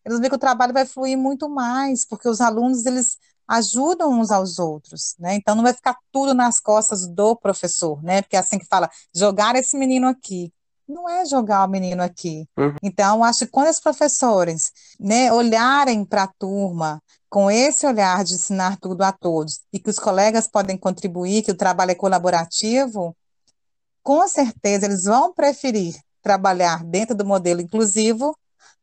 eles 0.05 0.19
veem 0.19 0.29
que 0.29 0.35
o 0.35 0.39
trabalho 0.39 0.73
vai 0.73 0.85
fluir 0.85 1.17
muito 1.17 1.49
mais, 1.49 2.05
porque 2.05 2.27
os 2.29 2.41
alunos, 2.41 2.85
eles 2.85 3.17
ajudam 3.47 4.11
uns 4.11 4.31
aos 4.31 4.59
outros, 4.59 5.15
né? 5.17 5.35
Então 5.35 5.55
não 5.55 5.63
vai 5.63 5.73
ficar 5.73 5.97
tudo 6.11 6.33
nas 6.33 6.59
costas 6.59 7.07
do 7.07 7.35
professor, 7.35 8.03
né? 8.03 8.21
Porque 8.21 8.35
é 8.35 8.39
assim 8.39 8.59
que 8.59 8.65
fala, 8.65 8.89
jogar 9.15 9.55
esse 9.55 9.77
menino 9.77 10.07
aqui. 10.07 10.51
Não 10.87 11.09
é 11.09 11.25
jogar 11.25 11.65
o 11.65 11.69
menino 11.69 12.01
aqui. 12.01 12.47
Uhum. 12.57 12.75
Então, 12.81 13.21
acho 13.21 13.39
que 13.39 13.47
quando 13.47 13.69
os 13.69 13.79
professores 13.79 14.71
né, 14.97 15.31
olharem 15.33 16.05
para 16.05 16.23
a 16.23 16.31
turma 16.39 17.01
com 17.29 17.51
esse 17.51 17.85
olhar 17.85 18.23
de 18.23 18.35
ensinar 18.35 18.77
tudo 18.77 19.01
a 19.01 19.11
todos 19.11 19.59
e 19.73 19.79
que 19.79 19.89
os 19.89 19.99
colegas 19.99 20.47
podem 20.47 20.77
contribuir, 20.77 21.43
que 21.43 21.51
o 21.51 21.57
trabalho 21.57 21.91
é 21.91 21.95
colaborativo, 21.95 23.15
com 24.01 24.25
certeza 24.29 24.85
eles 24.85 25.03
vão 25.03 25.33
preferir 25.33 25.95
trabalhar 26.21 26.83
dentro 26.83 27.15
do 27.15 27.25
modelo 27.25 27.59
inclusivo 27.59 28.37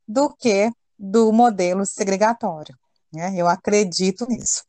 do 0.06 0.28
que 0.28 0.70
do 0.98 1.32
modelo 1.32 1.86
segregatório. 1.86 2.76
Né? 3.14 3.32
Eu 3.36 3.48
acredito 3.48 4.26
nisso. 4.28 4.64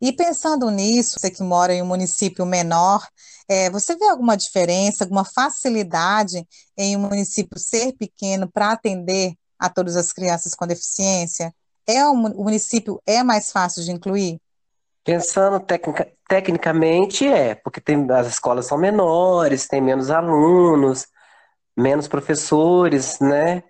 E 0.00 0.12
pensando 0.12 0.68
nisso, 0.70 1.18
você 1.18 1.30
que 1.30 1.42
mora 1.42 1.72
em 1.72 1.80
um 1.80 1.86
município 1.86 2.44
menor, 2.44 3.06
é, 3.48 3.70
você 3.70 3.96
vê 3.96 4.08
alguma 4.08 4.36
diferença, 4.36 5.04
alguma 5.04 5.24
facilidade 5.24 6.46
em 6.76 6.96
um 6.96 7.00
município 7.00 7.58
ser 7.58 7.92
pequeno 7.92 8.50
para 8.50 8.72
atender 8.72 9.34
a 9.58 9.70
todas 9.70 9.96
as 9.96 10.12
crianças 10.12 10.54
com 10.54 10.66
deficiência? 10.66 11.54
É 11.86 12.04
um, 12.06 12.26
o 12.26 12.44
município 12.44 13.00
é 13.06 13.22
mais 13.22 13.52
fácil 13.52 13.84
de 13.84 13.92
incluir? 13.92 14.40
Pensando 15.04 15.58
tecnica, 15.60 16.12
tecnicamente 16.28 17.26
é, 17.26 17.54
porque 17.54 17.80
tem, 17.80 18.06
as 18.10 18.26
escolas 18.26 18.66
são 18.66 18.78
menores, 18.78 19.68
tem 19.68 19.80
menos 19.80 20.10
alunos, 20.10 21.06
menos 21.76 22.08
professores, 22.08 23.18
né? 23.20 23.62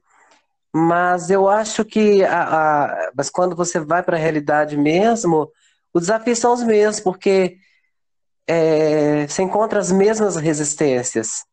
Mas 0.74 1.30
eu 1.30 1.48
acho 1.48 1.84
que 1.84 2.24
a, 2.24 2.84
a, 2.84 3.12
mas 3.14 3.28
quando 3.28 3.54
você 3.54 3.78
vai 3.78 4.02
para 4.02 4.16
a 4.16 4.20
realidade 4.20 4.76
mesmo, 4.76 5.50
os 5.92 6.02
desafios 6.02 6.38
são 6.38 6.54
os 6.54 6.62
mesmos, 6.62 7.00
porque 7.00 7.58
é, 8.46 9.26
você 9.26 9.42
encontra 9.42 9.78
as 9.78 9.92
mesmas 9.92 10.36
resistências. 10.36 11.44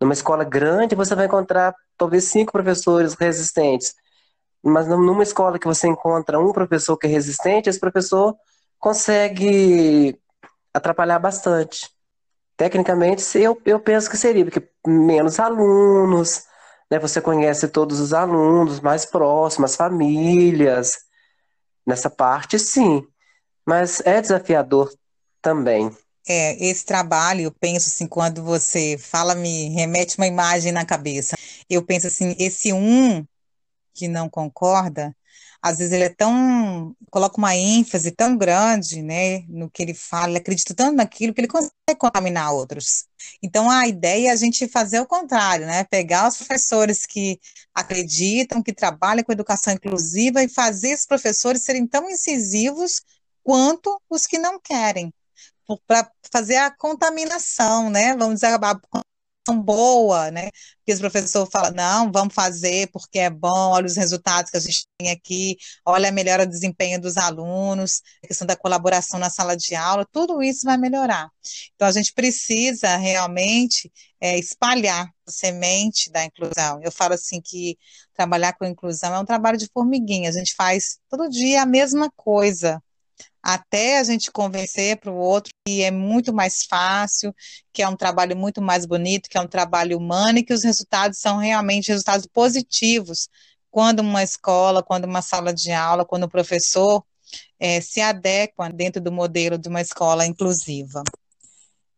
Numa 0.00 0.12
escola 0.12 0.44
grande, 0.44 0.94
você 0.94 1.14
vai 1.14 1.26
encontrar 1.26 1.74
talvez 1.96 2.24
cinco 2.24 2.52
professores 2.52 3.14
resistentes. 3.14 3.94
Mas 4.62 4.86
numa 4.88 5.22
escola 5.22 5.58
que 5.58 5.66
você 5.66 5.86
encontra 5.88 6.38
um 6.38 6.52
professor 6.52 6.96
que 6.96 7.06
é 7.06 7.10
resistente, 7.10 7.68
esse 7.68 7.80
professor 7.80 8.34
consegue 8.78 10.18
atrapalhar 10.72 11.18
bastante. 11.18 11.90
Tecnicamente, 12.56 13.22
eu, 13.38 13.60
eu 13.64 13.80
penso 13.80 14.08
que 14.10 14.16
seria, 14.16 14.44
porque 14.44 14.68
menos 14.86 15.40
alunos, 15.40 16.44
né? 16.90 16.98
Você 16.98 17.20
conhece 17.20 17.68
todos 17.68 18.00
os 18.00 18.12
alunos 18.12 18.80
mais 18.80 19.04
próximos, 19.04 19.72
as 19.72 19.76
famílias. 19.76 20.92
Nessa 21.86 22.08
parte, 22.08 22.58
sim. 22.58 23.06
Mas 23.66 24.00
é 24.04 24.20
desafiador 24.20 24.92
também. 25.42 25.90
É, 26.26 26.64
esse 26.64 26.86
trabalho, 26.86 27.42
eu 27.42 27.52
penso 27.52 27.88
assim, 27.88 28.06
quando 28.06 28.42
você 28.42 28.96
fala, 28.98 29.34
me 29.34 29.68
remete 29.68 30.16
uma 30.16 30.26
imagem 30.26 30.72
na 30.72 30.84
cabeça. 30.84 31.36
Eu 31.68 31.84
penso 31.84 32.06
assim, 32.06 32.34
esse 32.38 32.72
um 32.72 33.26
que 33.92 34.08
não 34.08 34.28
concorda, 34.28 35.14
às 35.64 35.78
vezes 35.78 35.94
ele 35.94 36.04
é 36.04 36.10
tão, 36.10 36.94
coloca 37.10 37.38
uma 37.38 37.56
ênfase 37.56 38.10
tão 38.10 38.36
grande, 38.36 39.00
né, 39.00 39.40
no 39.48 39.70
que 39.70 39.82
ele 39.82 39.94
fala, 39.94 40.28
ele 40.28 40.36
acredita 40.36 40.74
tanto 40.74 40.94
naquilo 40.94 41.32
que 41.32 41.40
ele 41.40 41.48
consegue 41.48 41.72
contaminar 41.98 42.52
outros. 42.52 43.06
Então 43.42 43.70
a 43.70 43.88
ideia 43.88 44.28
é 44.28 44.30
a 44.30 44.36
gente 44.36 44.68
fazer 44.68 45.00
o 45.00 45.06
contrário, 45.06 45.64
né, 45.66 45.82
pegar 45.84 46.28
os 46.28 46.36
professores 46.36 47.06
que 47.06 47.40
acreditam, 47.74 48.62
que 48.62 48.74
trabalham 48.74 49.24
com 49.24 49.32
educação 49.32 49.72
inclusiva 49.72 50.42
e 50.42 50.50
fazer 50.50 50.94
os 50.94 51.06
professores 51.06 51.64
serem 51.64 51.86
tão 51.86 52.10
incisivos 52.10 53.00
quanto 53.42 53.98
os 54.10 54.26
que 54.26 54.36
não 54.36 54.60
querem, 54.60 55.14
para 55.86 56.10
fazer 56.30 56.56
a 56.56 56.70
contaminação, 56.70 57.88
né, 57.88 58.14
vamos 58.14 58.34
dizer, 58.40 58.48
boa, 59.52 60.30
né? 60.30 60.50
Que 60.86 60.92
os 60.92 61.00
professores 61.00 61.50
falam, 61.52 61.72
não, 61.72 62.10
vamos 62.12 62.34
fazer 62.34 62.88
porque 62.92 63.18
é 63.18 63.30
bom, 63.30 63.70
olha 63.70 63.86
os 63.86 63.96
resultados 63.96 64.50
que 64.50 64.56
a 64.56 64.60
gente 64.60 64.86
tem 64.98 65.10
aqui, 65.10 65.56
olha 65.84 66.08
a 66.08 66.12
melhora 66.12 66.46
do 66.46 66.50
desempenho 66.50 67.00
dos 67.00 67.16
alunos, 67.16 68.00
a 68.22 68.28
questão 68.28 68.46
da 68.46 68.56
colaboração 68.56 69.18
na 69.18 69.28
sala 69.28 69.56
de 69.56 69.74
aula, 69.74 70.06
tudo 70.10 70.42
isso 70.42 70.64
vai 70.64 70.78
melhorar. 70.78 71.28
Então, 71.74 71.88
a 71.88 71.92
gente 71.92 72.12
precisa 72.12 72.96
realmente 72.96 73.90
é, 74.20 74.38
espalhar 74.38 75.06
a 75.26 75.30
semente 75.30 76.10
da 76.10 76.24
inclusão. 76.24 76.80
Eu 76.82 76.90
falo 76.90 77.14
assim 77.14 77.40
que 77.40 77.76
trabalhar 78.14 78.54
com 78.54 78.64
inclusão 78.64 79.14
é 79.14 79.18
um 79.18 79.24
trabalho 79.24 79.58
de 79.58 79.68
formiguinha, 79.72 80.28
a 80.28 80.32
gente 80.32 80.54
faz 80.54 80.98
todo 81.10 81.28
dia 81.28 81.62
a 81.62 81.66
mesma 81.66 82.10
coisa, 82.16 82.82
até 83.42 83.98
a 83.98 84.04
gente 84.04 84.32
convencer 84.32 84.98
para 84.98 85.12
o 85.12 85.16
outro 85.16 85.53
que 85.66 85.82
é 85.82 85.90
muito 85.90 86.30
mais 86.30 86.64
fácil, 86.64 87.34
que 87.72 87.82
é 87.82 87.88
um 87.88 87.96
trabalho 87.96 88.36
muito 88.36 88.60
mais 88.60 88.84
bonito, 88.84 89.30
que 89.30 89.38
é 89.38 89.40
um 89.40 89.48
trabalho 89.48 89.96
humano 89.96 90.38
e 90.38 90.44
que 90.44 90.52
os 90.52 90.62
resultados 90.62 91.18
são 91.18 91.38
realmente 91.38 91.88
resultados 91.88 92.26
positivos 92.26 93.30
quando 93.70 94.00
uma 94.00 94.22
escola, 94.22 94.82
quando 94.82 95.06
uma 95.06 95.22
sala 95.22 95.54
de 95.54 95.72
aula, 95.72 96.04
quando 96.04 96.24
o 96.24 96.28
professor 96.28 97.02
é, 97.58 97.80
se 97.80 98.02
adequa 98.02 98.68
dentro 98.68 99.00
do 99.00 99.10
modelo 99.10 99.56
de 99.56 99.70
uma 99.70 99.80
escola 99.80 100.26
inclusiva. 100.26 101.02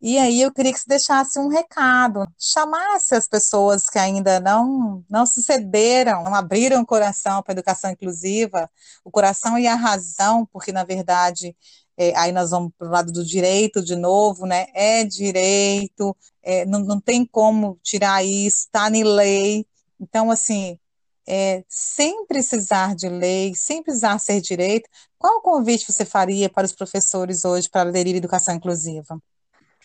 E 0.00 0.16
aí 0.16 0.42
eu 0.42 0.52
queria 0.52 0.72
que 0.72 0.78
você 0.78 0.88
deixasse 0.88 1.36
um 1.40 1.48
recado, 1.48 2.24
chamasse 2.38 3.16
as 3.16 3.26
pessoas 3.26 3.88
que 3.88 3.98
ainda 3.98 4.38
não, 4.38 5.02
não 5.10 5.26
se 5.26 5.42
cederam, 5.42 6.22
não 6.22 6.34
abriram 6.36 6.82
o 6.82 6.86
coração 6.86 7.42
para 7.42 7.52
a 7.52 7.54
educação 7.54 7.90
inclusiva, 7.90 8.70
o 9.04 9.10
coração 9.10 9.58
e 9.58 9.66
a 9.66 9.74
razão, 9.74 10.46
porque 10.52 10.70
na 10.70 10.84
verdade 10.84 11.56
é, 11.98 12.16
aí 12.16 12.30
nós 12.30 12.50
vamos 12.50 12.72
para 12.76 12.86
o 12.86 12.90
lado 12.90 13.10
do 13.10 13.24
direito 13.24 13.82
de 13.82 13.96
novo, 13.96 14.46
né? 14.46 14.66
É 14.74 15.02
direito, 15.04 16.14
é, 16.42 16.66
não, 16.66 16.80
não 16.80 17.00
tem 17.00 17.24
como 17.24 17.78
tirar 17.82 18.24
isso, 18.24 18.66
está 18.66 18.90
em 18.90 19.02
lei. 19.02 19.66
Então, 19.98 20.30
assim, 20.30 20.78
é, 21.26 21.64
sem 21.68 22.26
precisar 22.26 22.94
de 22.94 23.08
lei, 23.08 23.54
sem 23.54 23.82
precisar 23.82 24.18
ser 24.18 24.40
direito, 24.40 24.88
qual 25.18 25.40
convite 25.40 25.90
você 25.90 26.04
faria 26.04 26.48
para 26.50 26.66
os 26.66 26.72
professores 26.72 27.44
hoje 27.44 27.68
para 27.68 27.88
aderir 27.88 28.14
à 28.14 28.18
educação 28.18 28.54
inclusiva? 28.54 29.18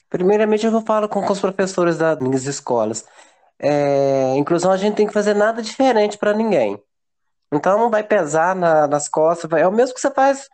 Primeiramente, 0.10 0.66
eu 0.66 0.82
falo 0.82 1.08
com, 1.08 1.22
com 1.22 1.32
os 1.32 1.40
professores 1.40 1.98
das 1.98 2.20
minhas 2.20 2.46
escolas. 2.46 3.06
É, 3.58 4.36
inclusão, 4.36 4.72
a 4.72 4.78
gente 4.78 4.96
tem 4.96 5.08
que 5.08 5.14
fazer 5.14 5.34
nada 5.34 5.62
diferente 5.62 6.18
para 6.18 6.34
ninguém. 6.34 6.78
Então, 7.54 7.78
não 7.78 7.90
vai 7.90 8.04
pesar 8.04 8.54
na, 8.54 8.86
nas 8.88 9.08
costas. 9.08 9.50
É 9.54 9.66
o 9.66 9.72
mesmo 9.72 9.96
que 9.96 10.02
você 10.02 10.12
faz 10.12 10.50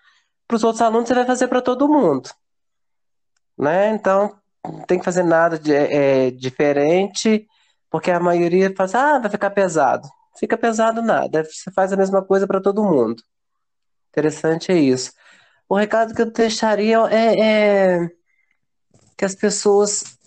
para 0.47 0.55
os 0.55 0.63
outros 0.63 0.81
alunos, 0.81 1.07
você 1.07 1.15
vai 1.15 1.25
fazer 1.25 1.47
para 1.47 1.61
todo 1.61 1.89
mundo. 1.89 2.29
Né? 3.57 3.89
Então, 3.89 4.39
não 4.63 4.81
tem 4.83 4.99
que 4.99 5.05
fazer 5.05 5.23
nada 5.23 5.59
de, 5.59 5.73
é, 5.73 6.31
diferente, 6.31 7.47
porque 7.89 8.11
a 8.11 8.19
maioria 8.19 8.73
fala 8.75 8.85
assim, 8.85 8.97
ah, 8.97 9.19
vai 9.19 9.29
ficar 9.29 9.49
pesado. 9.51 10.07
Fica 10.39 10.57
pesado 10.57 11.01
nada, 11.01 11.43
você 11.43 11.71
faz 11.71 11.91
a 11.91 11.97
mesma 11.97 12.23
coisa 12.23 12.45
para 12.45 12.61
todo 12.61 12.83
mundo. 12.83 13.21
Interessante 14.09 14.71
é 14.71 14.77
isso. 14.77 15.11
O 15.67 15.75
recado 15.75 16.13
que 16.13 16.21
eu 16.21 16.31
deixaria 16.31 16.99
é, 17.09 17.39
é 17.39 18.09
que 19.17 19.25
as 19.25 19.35
pessoas 19.35 20.17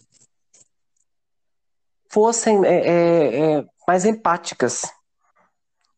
fossem 2.10 2.66
é, 2.66 2.74
é, 2.74 3.58
é, 3.58 3.64
mais 3.86 4.04
empáticas. 4.04 4.82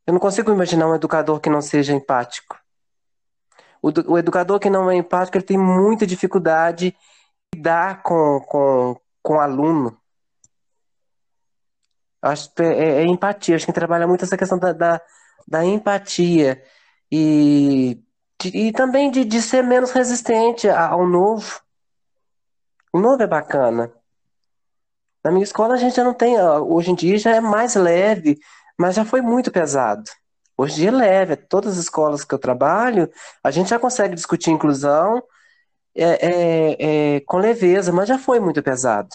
Eu 0.06 0.12
não 0.12 0.20
consigo 0.20 0.52
imaginar 0.52 0.88
um 0.88 0.94
educador 0.94 1.40
que 1.40 1.48
não 1.48 1.62
seja 1.62 1.92
empático. 1.92 2.61
O, 3.82 4.12
o 4.12 4.18
educador 4.18 4.60
que 4.60 4.70
não 4.70 4.88
é 4.88 4.94
empático 4.94 5.36
ele 5.36 5.44
tem 5.44 5.58
muita 5.58 6.06
dificuldade 6.06 6.96
em 7.52 7.56
lidar 7.56 8.02
com, 8.02 8.40
com, 8.40 8.96
com 9.20 9.34
o 9.34 9.40
aluno. 9.40 10.00
Acho 12.22 12.50
é, 12.60 13.02
é, 13.02 13.04
empatia, 13.04 13.56
acho 13.56 13.66
que 13.66 13.72
trabalha 13.72 14.06
muito 14.06 14.24
essa 14.24 14.36
questão 14.36 14.56
da, 14.56 14.72
da, 14.72 15.00
da 15.48 15.64
empatia 15.64 16.62
e, 17.10 18.00
de, 18.40 18.68
e 18.68 18.72
também 18.72 19.10
de, 19.10 19.24
de 19.24 19.42
ser 19.42 19.62
menos 19.62 19.90
resistente 19.90 20.68
ao 20.68 21.04
novo. 21.04 21.60
O 22.92 23.00
novo 23.00 23.20
é 23.22 23.26
bacana. 23.26 23.92
Na 25.24 25.32
minha 25.32 25.42
escola 25.42 25.74
a 25.74 25.76
gente 25.76 25.96
já 25.96 26.04
não 26.04 26.14
tem, 26.14 26.40
hoje 26.40 26.92
em 26.92 26.94
dia 26.94 27.18
já 27.18 27.34
é 27.34 27.40
mais 27.40 27.74
leve, 27.74 28.38
mas 28.78 28.94
já 28.94 29.04
foi 29.04 29.20
muito 29.20 29.50
pesado. 29.50 30.08
Hoje 30.56 30.74
em 30.74 30.76
dia 30.76 30.88
é 30.88 30.92
leve, 30.92 31.36
todas 31.36 31.74
as 31.74 31.84
escolas 31.84 32.24
que 32.24 32.34
eu 32.34 32.38
trabalho, 32.38 33.10
a 33.42 33.50
gente 33.50 33.70
já 33.70 33.78
consegue 33.78 34.14
discutir 34.14 34.50
inclusão 34.50 35.22
é, 35.94 36.26
é, 36.26 37.16
é, 37.16 37.20
com 37.20 37.38
leveza, 37.38 37.92
mas 37.92 38.08
já 38.08 38.18
foi 38.18 38.40
muito 38.40 38.62
pesado. 38.62 39.10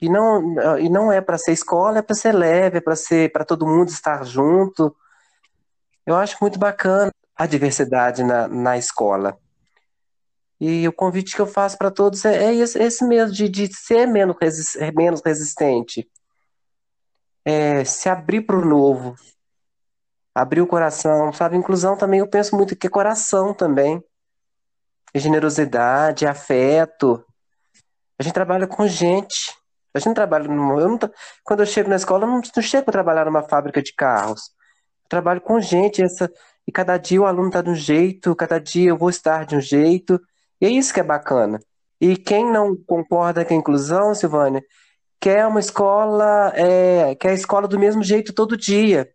E 0.00 0.08
não, 0.08 0.78
e 0.78 0.88
não 0.88 1.10
é 1.10 1.20
para 1.20 1.36
ser 1.38 1.52
escola, 1.52 1.98
é 1.98 2.02
para 2.02 2.14
ser 2.14 2.32
leve, 2.32 2.78
é 2.78 2.80
para 2.80 2.94
ser 2.94 3.32
para 3.32 3.44
todo 3.44 3.66
mundo 3.66 3.88
estar 3.88 4.24
junto. 4.24 4.94
Eu 6.06 6.14
acho 6.16 6.36
muito 6.40 6.58
bacana 6.58 7.10
a 7.36 7.46
diversidade 7.46 8.22
na, 8.22 8.48
na 8.48 8.78
escola. 8.78 9.36
E 10.60 10.88
o 10.88 10.92
convite 10.92 11.34
que 11.34 11.40
eu 11.40 11.46
faço 11.46 11.78
para 11.78 11.90
todos 11.90 12.24
é, 12.24 12.46
é 12.46 12.54
esse, 12.54 12.80
esse, 12.82 13.04
mesmo, 13.04 13.32
de, 13.32 13.48
de 13.48 13.72
ser 13.72 14.06
menos, 14.06 14.36
resistente. 15.24 16.08
É, 17.44 17.84
se 17.84 18.08
abrir 18.08 18.42
para 18.42 18.56
o 18.56 18.64
novo. 18.64 19.14
Abrir 20.38 20.60
o 20.60 20.68
coração, 20.68 21.32
sabe? 21.32 21.56
Inclusão 21.56 21.96
também, 21.96 22.20
eu 22.20 22.28
penso 22.28 22.54
muito 22.54 22.76
que 22.76 22.86
é 22.86 22.90
coração 22.90 23.52
também. 23.52 24.00
É 25.12 25.18
generosidade, 25.18 26.28
afeto. 26.28 27.24
A 28.16 28.22
gente 28.22 28.34
trabalha 28.34 28.64
com 28.64 28.86
gente. 28.86 29.52
A 29.92 29.98
gente 29.98 30.14
trabalha 30.14 30.44
eu 30.44 30.54
não, 30.54 30.98
quando 31.42 31.58
eu 31.60 31.66
chego 31.66 31.90
na 31.90 31.96
escola, 31.96 32.24
eu 32.24 32.28
não, 32.28 32.40
não 32.54 32.62
chego 32.62 32.84
para 32.84 32.92
trabalhar 32.92 33.24
numa 33.24 33.42
fábrica 33.42 33.82
de 33.82 33.92
carros. 33.92 34.42
Eu 35.02 35.08
trabalho 35.08 35.40
com 35.40 35.60
gente, 35.60 36.04
essa, 36.04 36.30
e 36.64 36.70
cada 36.70 36.96
dia 36.98 37.20
o 37.20 37.26
aluno 37.26 37.48
está 37.48 37.60
de 37.60 37.70
um 37.70 37.74
jeito, 37.74 38.36
cada 38.36 38.60
dia 38.60 38.90
eu 38.90 38.96
vou 38.96 39.10
estar 39.10 39.44
de 39.44 39.56
um 39.56 39.60
jeito. 39.60 40.20
E 40.60 40.66
é 40.66 40.70
isso 40.70 40.94
que 40.94 41.00
é 41.00 41.02
bacana. 41.02 41.58
E 42.00 42.16
quem 42.16 42.48
não 42.48 42.76
concorda 42.76 43.44
com 43.44 43.54
a 43.54 43.56
inclusão, 43.56 44.14
Silvânia, 44.14 44.62
quer 45.20 45.44
uma 45.48 45.58
escola, 45.58 46.52
é, 46.54 47.16
quer 47.16 47.30
a 47.30 47.34
escola 47.34 47.66
do 47.66 47.76
mesmo 47.76 48.04
jeito 48.04 48.32
todo 48.32 48.56
dia. 48.56 49.10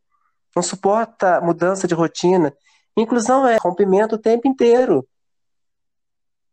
Não 0.56 0.64
suporta 0.64 1.42
mudança 1.42 1.88
de 1.88 1.94
rotina. 1.94 2.54
Inclusão 2.96 3.48
é 3.48 3.58
rompimento 3.58 4.16
o 4.16 4.20
tempo 4.20 4.48
inteiro. 4.48 5.08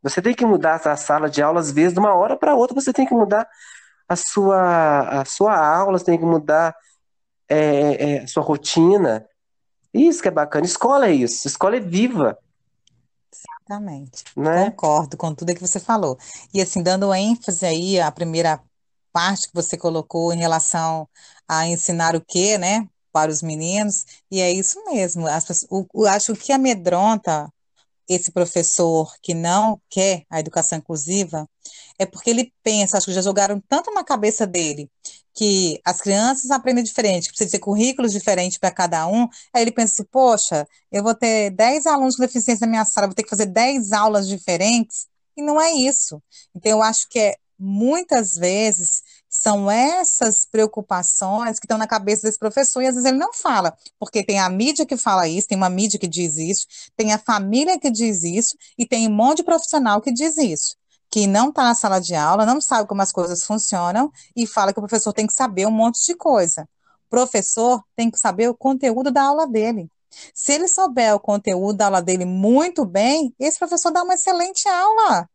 Você 0.02 0.22
tem 0.22 0.34
que 0.34 0.46
mudar 0.46 0.80
a 0.86 0.96
sala 0.96 1.28
de 1.28 1.42
aula, 1.42 1.60
às 1.60 1.70
vezes, 1.70 1.92
de 1.92 2.00
uma 2.00 2.14
hora 2.14 2.36
para 2.36 2.54
outra, 2.54 2.74
você 2.74 2.92
tem 2.92 3.06
que 3.06 3.14
mudar 3.14 3.46
a 4.08 4.16
sua, 4.16 5.20
a 5.20 5.24
sua 5.24 5.54
aula, 5.54 5.98
você 5.98 6.06
tem 6.06 6.18
que 6.18 6.24
mudar 6.24 6.74
é, 7.48 8.14
é, 8.14 8.22
a 8.22 8.26
sua 8.26 8.42
rotina. 8.42 9.26
Isso 9.92 10.22
que 10.22 10.28
é 10.28 10.30
bacana. 10.30 10.64
Escola 10.64 11.06
é 11.06 11.12
isso. 11.12 11.46
Escola 11.46 11.76
é 11.76 11.80
viva. 11.80 12.38
Exatamente. 13.32 14.24
Né? 14.36 14.70
Concordo 14.70 15.16
com 15.16 15.34
tudo 15.34 15.54
que 15.54 15.60
você 15.60 15.78
falou. 15.78 16.18
E 16.54 16.60
assim, 16.60 16.82
dando 16.82 17.12
ênfase 17.14 17.66
aí 17.66 18.00
à 18.00 18.10
primeira 18.10 18.60
parte 19.12 19.48
que 19.48 19.54
você 19.54 19.76
colocou 19.76 20.32
em 20.32 20.38
relação 20.38 21.08
a 21.48 21.66
ensinar 21.66 22.14
o 22.14 22.20
quê, 22.20 22.56
né, 22.56 22.88
para 23.12 23.30
os 23.30 23.42
meninos, 23.42 24.04
e 24.30 24.40
é 24.40 24.50
isso 24.50 24.82
mesmo. 24.86 25.26
As, 25.26 25.66
o, 25.70 25.86
o, 25.92 26.06
acho 26.06 26.34
que 26.34 26.52
amedronta 26.52 27.52
esse 28.08 28.32
professor 28.32 29.14
que 29.22 29.34
não 29.34 29.80
quer 29.88 30.24
a 30.28 30.40
educação 30.40 30.78
inclusiva 30.78 31.48
é 31.98 32.04
porque 32.06 32.30
ele 32.30 32.52
pensa, 32.62 32.96
acho 32.96 33.06
que 33.06 33.12
já 33.12 33.22
jogaram 33.22 33.62
tanto 33.68 33.92
na 33.92 34.02
cabeça 34.02 34.46
dele 34.46 34.90
que 35.34 35.80
as 35.84 36.00
crianças 36.00 36.50
aprendem 36.50 36.82
diferente, 36.82 37.28
que 37.28 37.30
precisa 37.30 37.52
ter 37.52 37.58
currículos 37.60 38.12
diferentes 38.12 38.58
para 38.58 38.70
cada 38.70 39.06
um, 39.06 39.28
aí 39.54 39.62
ele 39.62 39.70
pensa 39.72 39.94
assim, 39.94 40.08
poxa, 40.10 40.66
eu 40.90 41.02
vou 41.02 41.14
ter 41.14 41.50
10 41.50 41.86
alunos 41.86 42.16
com 42.16 42.22
deficiência 42.22 42.66
na 42.66 42.70
minha 42.70 42.84
sala, 42.84 43.06
vou 43.06 43.14
ter 43.14 43.22
que 43.22 43.30
fazer 43.30 43.46
10 43.46 43.92
aulas 43.92 44.26
diferentes, 44.26 45.06
e 45.36 45.42
não 45.42 45.60
é 45.60 45.72
isso. 45.72 46.22
Então, 46.54 46.72
eu 46.72 46.82
acho 46.82 47.08
que 47.08 47.18
é, 47.18 47.36
muitas 47.58 48.34
vezes 48.34 49.02
são 49.40 49.70
essas 49.70 50.44
preocupações 50.44 51.58
que 51.58 51.64
estão 51.64 51.78
na 51.78 51.86
cabeça 51.86 52.26
desse 52.26 52.38
professor, 52.38 52.82
e 52.82 52.86
às 52.86 52.94
vezes 52.94 53.08
ele 53.08 53.16
não 53.16 53.32
fala, 53.32 53.74
porque 53.98 54.22
tem 54.22 54.38
a 54.38 54.50
mídia 54.50 54.84
que 54.84 54.98
fala 54.98 55.26
isso, 55.26 55.48
tem 55.48 55.56
uma 55.56 55.70
mídia 55.70 55.98
que 55.98 56.06
diz 56.06 56.36
isso, 56.36 56.66
tem 56.94 57.14
a 57.14 57.18
família 57.18 57.78
que 57.78 57.90
diz 57.90 58.22
isso, 58.22 58.54
e 58.76 58.86
tem 58.86 59.08
um 59.08 59.10
monte 59.10 59.38
de 59.38 59.44
profissional 59.44 60.02
que 60.02 60.12
diz 60.12 60.36
isso 60.36 60.76
que 61.10 61.26
não 61.26 61.48
está 61.48 61.64
na 61.64 61.74
sala 61.74 62.00
de 62.00 62.14
aula, 62.14 62.46
não 62.46 62.60
sabe 62.60 62.86
como 62.86 63.02
as 63.02 63.10
coisas 63.10 63.42
funcionam 63.42 64.12
e 64.36 64.46
fala 64.46 64.72
que 64.72 64.78
o 64.78 64.82
professor 64.82 65.12
tem 65.12 65.26
que 65.26 65.32
saber 65.32 65.66
um 65.66 65.70
monte 65.72 66.06
de 66.06 66.14
coisa. 66.14 66.68
O 67.06 67.10
professor 67.10 67.82
tem 67.96 68.08
que 68.08 68.16
saber 68.16 68.48
o 68.48 68.54
conteúdo 68.54 69.10
da 69.10 69.24
aula 69.24 69.44
dele. 69.44 69.90
Se 70.32 70.52
ele 70.52 70.68
souber 70.68 71.12
o 71.12 71.18
conteúdo 71.18 71.78
da 71.78 71.86
aula 71.86 72.00
dele 72.00 72.24
muito 72.24 72.84
bem, 72.84 73.34
esse 73.40 73.58
professor 73.58 73.90
dá 73.90 74.04
uma 74.04 74.14
excelente 74.14 74.68
aula. 74.68 75.28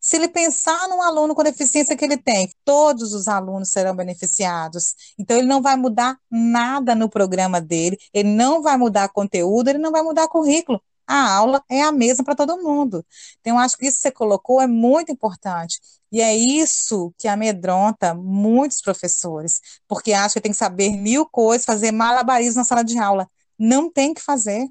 Se 0.00 0.16
ele 0.16 0.28
pensar 0.28 0.88
num 0.88 1.02
aluno 1.02 1.34
com 1.34 1.42
deficiência 1.42 1.96
que 1.96 2.04
ele 2.04 2.16
tem, 2.16 2.50
todos 2.64 3.12
os 3.12 3.28
alunos 3.28 3.70
serão 3.70 3.94
beneficiados. 3.94 4.94
Então, 5.18 5.36
ele 5.36 5.46
não 5.46 5.62
vai 5.62 5.76
mudar 5.76 6.18
nada 6.30 6.94
no 6.94 7.08
programa 7.08 7.60
dele, 7.60 7.98
ele 8.12 8.28
não 8.30 8.62
vai 8.62 8.76
mudar 8.76 9.08
conteúdo, 9.08 9.68
ele 9.68 9.78
não 9.78 9.90
vai 9.90 10.02
mudar 10.02 10.28
currículo 10.28 10.80
a 11.06 11.34
aula 11.34 11.62
é 11.70 11.82
a 11.82 11.92
mesma 11.92 12.24
para 12.24 12.34
todo 12.34 12.62
mundo. 12.62 13.04
Então, 13.40 13.58
acho 13.58 13.76
que 13.76 13.86
isso 13.86 13.96
que 13.96 14.02
você 14.02 14.10
colocou 14.12 14.60
é 14.60 14.66
muito 14.66 15.12
importante. 15.12 15.80
E 16.10 16.20
é 16.20 16.34
isso 16.36 17.12
que 17.18 17.28
amedronta 17.28 18.14
muitos 18.14 18.80
professores, 18.80 19.60
porque 19.88 20.12
acham 20.12 20.34
que 20.34 20.40
tem 20.42 20.52
que 20.52 20.58
saber 20.58 20.90
mil 20.90 21.26
coisas, 21.26 21.64
fazer 21.66 21.92
malabarismo 21.92 22.60
na 22.60 22.64
sala 22.64 22.84
de 22.84 22.98
aula. 22.98 23.28
Não 23.58 23.90
tem 23.90 24.14
que 24.14 24.22
fazer. 24.22 24.66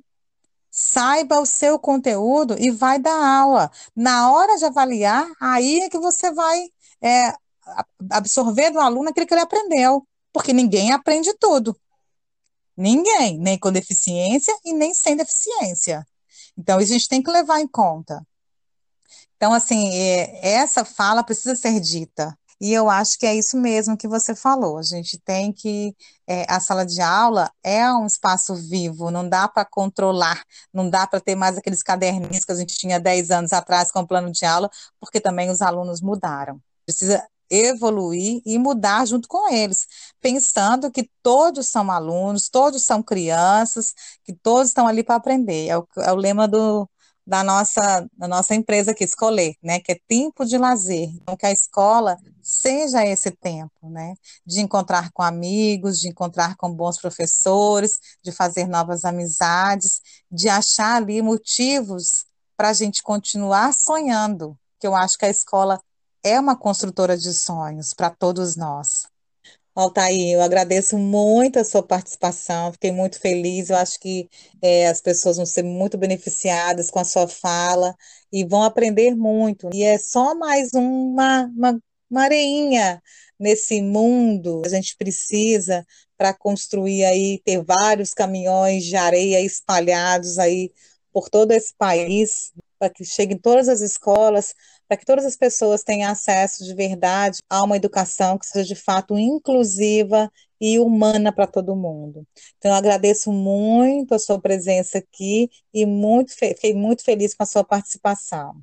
Saiba 0.76 1.40
o 1.40 1.46
seu 1.46 1.78
conteúdo 1.78 2.56
e 2.58 2.72
vai 2.72 2.98
dar 2.98 3.14
aula. 3.14 3.72
Na 3.96 4.32
hora 4.32 4.58
de 4.58 4.66
avaliar, 4.66 5.30
aí 5.40 5.82
é 5.82 5.90
que 5.90 6.00
você 6.00 6.32
vai 6.32 6.64
é, 7.00 7.32
absorver 8.10 8.72
do 8.72 8.80
aluno 8.80 9.10
aquilo 9.10 9.28
que 9.28 9.36
ele 9.36 9.42
aprendeu, 9.42 10.04
porque 10.32 10.52
ninguém 10.52 10.92
aprende 10.92 11.32
tudo. 11.40 11.80
Ninguém, 12.76 13.38
nem 13.38 13.56
com 13.60 13.72
deficiência 13.72 14.58
e 14.66 14.74
nem 14.74 14.96
sem 14.96 15.16
deficiência. 15.16 16.04
Então, 16.58 16.82
isso 16.82 16.92
a 16.92 16.98
gente 16.98 17.08
tem 17.08 17.22
que 17.22 17.30
levar 17.30 17.60
em 17.60 17.68
conta. 17.68 18.26
Então, 19.38 19.54
assim, 19.54 19.94
é, 19.94 20.56
essa 20.56 20.84
fala 20.84 21.24
precisa 21.24 21.56
ser 21.56 21.80
dita. 21.80 22.36
E 22.62 22.74
eu 22.74 22.90
acho 22.90 23.18
que 23.18 23.26
é 23.26 23.36
isso 23.36 23.58
mesmo 23.58 23.98
que 23.98 24.08
você 24.08 24.36
falou. 24.36 24.78
A 24.78 24.84
gente 24.84 25.20
tem 25.20 25.52
que. 25.52 25.96
É, 26.28 26.46
a 26.50 26.60
sala 26.60 26.86
de 26.86 27.02
aula 27.02 27.52
é 27.64 27.92
um 27.94 28.06
espaço 28.06 28.56
vivo, 28.56 29.12
não 29.12 29.28
dá 29.28 29.48
para 29.48 29.66
controlar, 29.66 30.42
não 30.74 30.90
dá 30.90 31.06
para 31.06 31.20
ter 31.20 31.36
mais 31.36 31.58
aqueles 31.58 31.84
caderninhos 31.84 32.46
que 32.46 32.52
a 32.52 32.56
gente 32.56 32.76
tinha 32.78 33.00
10 33.00 33.30
anos 33.32 33.52
atrás 33.52 33.92
com 33.92 34.00
o 34.00 34.08
plano 34.08 34.32
de 34.32 34.46
aula, 34.46 34.70
porque 35.00 35.20
também 35.20 35.50
os 35.50 35.62
alunos 35.62 36.02
mudaram. 36.02 36.62
Precisa 36.86 37.26
evoluir 37.50 38.42
e 38.46 38.58
mudar 38.58 39.06
junto 39.06 39.28
com 39.28 39.52
eles, 39.54 39.86
pensando 40.22 40.92
que 40.92 41.10
todos 41.22 41.68
são 41.68 41.92
alunos, 41.92 42.50
todos 42.50 42.84
são 42.84 43.04
crianças, 43.04 43.94
que 44.24 44.34
todos 44.34 44.70
estão 44.70 44.88
ali 44.88 45.04
para 45.04 45.16
aprender. 45.16 45.68
É 45.68 45.78
o, 45.78 45.88
é 45.98 46.12
o 46.12 46.16
lema 46.16 46.48
do, 46.48 46.90
da 47.26 47.44
nossa, 47.44 48.08
da 48.18 48.28
nossa 48.28 48.54
empresa 48.54 48.92
aqui, 48.92 49.04
Escoler, 49.04 49.56
né, 49.64 49.80
que 49.80 49.94
é 49.94 50.00
tempo 50.08 50.46
de 50.46 50.58
lazer. 50.58 51.10
Então, 51.10 51.38
que 51.38 51.46
a 51.46 51.52
escola 51.52 52.18
seja 52.42 53.06
esse 53.06 53.32
tempo, 53.32 53.90
né, 53.90 54.16
de 54.46 54.62
encontrar 54.62 55.10
com 55.14 55.22
amigos, 55.22 56.00
de 56.00 56.10
encontrar 56.10 56.56
com 56.58 56.74
bons 56.74 57.00
professores, 57.00 58.00
de 58.22 58.32
fazer 58.32 58.68
novas 58.68 59.06
amizades, 59.06 60.02
de 60.30 60.50
achar 60.50 60.98
ali 60.98 61.22
motivos 61.22 62.26
para 62.58 62.70
a 62.70 62.74
gente 62.74 63.02
continuar 63.02 63.74
sonhando, 63.74 64.58
que 64.80 64.86
eu 64.86 64.96
acho 64.96 65.18
que 65.18 65.26
a 65.26 65.30
escola 65.30 65.80
é 66.24 66.40
uma 66.40 66.58
construtora 66.58 67.18
de 67.18 67.34
sonhos 67.34 67.94
para 67.94 68.10
todos 68.10 68.56
nós. 68.56 69.13
Altair, 69.76 70.34
eu 70.36 70.42
agradeço 70.42 70.98
muito 70.98 71.58
a 71.60 71.64
sua 71.64 71.82
participação, 71.82 72.72
fiquei 72.74 72.92
muito 72.92 73.20
feliz. 73.20 73.70
Eu 73.70 73.78
acho 73.78 74.00
que 74.00 74.30
é, 74.62 74.88
as 74.88 75.02
pessoas 75.02 75.38
vão 75.38 75.46
ser 75.46 75.64
muito 75.64 75.98
beneficiadas 75.98 76.92
com 76.92 77.00
a 77.00 77.04
sua 77.04 77.28
fala 77.28 77.96
e 78.32 78.46
vão 78.46 78.64
aprender 78.64 79.16
muito. 79.16 79.70
E 79.74 79.84
é 79.84 79.98
só 79.98 80.36
mais 80.36 80.74
uma, 80.74 81.46
uma, 81.56 81.80
uma 82.10 82.24
areinha 82.24 83.02
nesse 83.40 83.82
mundo 83.82 84.62
a 84.66 84.70
gente 84.70 84.96
precisa 84.96 85.86
para 86.18 86.34
construir 86.34 87.04
aí, 87.04 87.42
ter 87.44 87.64
vários 87.64 88.14
caminhões 88.14 88.86
de 88.86 88.96
areia 88.96 89.42
espalhados 89.42 90.38
aí 90.40 90.72
por 91.12 91.30
todo 91.30 91.52
esse 91.52 91.74
país, 91.76 92.54
para 92.80 92.90
que 92.90 93.04
cheguem 93.04 93.38
todas 93.38 93.68
as 93.68 93.82
escolas, 93.82 94.54
para 94.94 94.98
que 94.98 95.06
todas 95.06 95.26
as 95.26 95.36
pessoas 95.36 95.82
tenham 95.82 96.12
acesso 96.12 96.64
de 96.64 96.72
verdade 96.76 97.40
a 97.50 97.64
uma 97.64 97.76
educação 97.76 98.38
que 98.38 98.46
seja 98.46 98.76
de 98.76 98.80
fato 98.80 99.18
inclusiva 99.18 100.32
e 100.62 100.78
humana 100.78 101.32
para 101.32 101.48
todo 101.48 101.76
mundo. 101.76 102.28
Então, 102.60 102.70
eu 102.70 102.78
agradeço 102.78 103.32
muito 103.32 104.14
a 104.14 104.20
sua 104.20 104.40
presença 104.40 105.00
aqui 105.00 105.50
e 105.74 105.84
muito 105.84 106.36
fiquei 106.36 106.76
muito 106.76 107.04
feliz 107.04 107.34
com 107.34 107.42
a 107.42 107.46
sua 107.48 107.64
participação. 107.64 108.54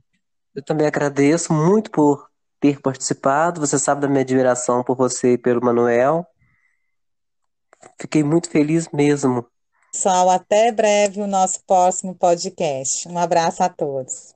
Eu 0.55 0.65
também 0.65 0.87
agradeço 0.87 1.53
muito 1.53 1.91
por 1.91 2.29
ter 2.61 2.81
participado. 2.81 3.61
Você 3.61 3.77
sabe 3.77 4.03
da 4.03 4.09
minha 4.09 4.21
admiração 4.21 4.85
por 4.85 4.97
você 4.97 5.33
e 5.33 5.39
pelo 5.39 5.61
Manuel. 5.61 6.25
Fiquei 8.01 8.23
muito 8.23 8.49
feliz 8.49 8.89
mesmo. 8.93 9.45
Pessoal, 9.93 10.31
até 10.31 10.71
breve 10.71 11.21
o 11.21 11.27
nosso 11.27 11.59
próximo 11.67 12.15
podcast. 12.15 13.09
Um 13.09 13.19
abraço 13.19 13.65
a 13.65 13.69
todos. 13.69 14.33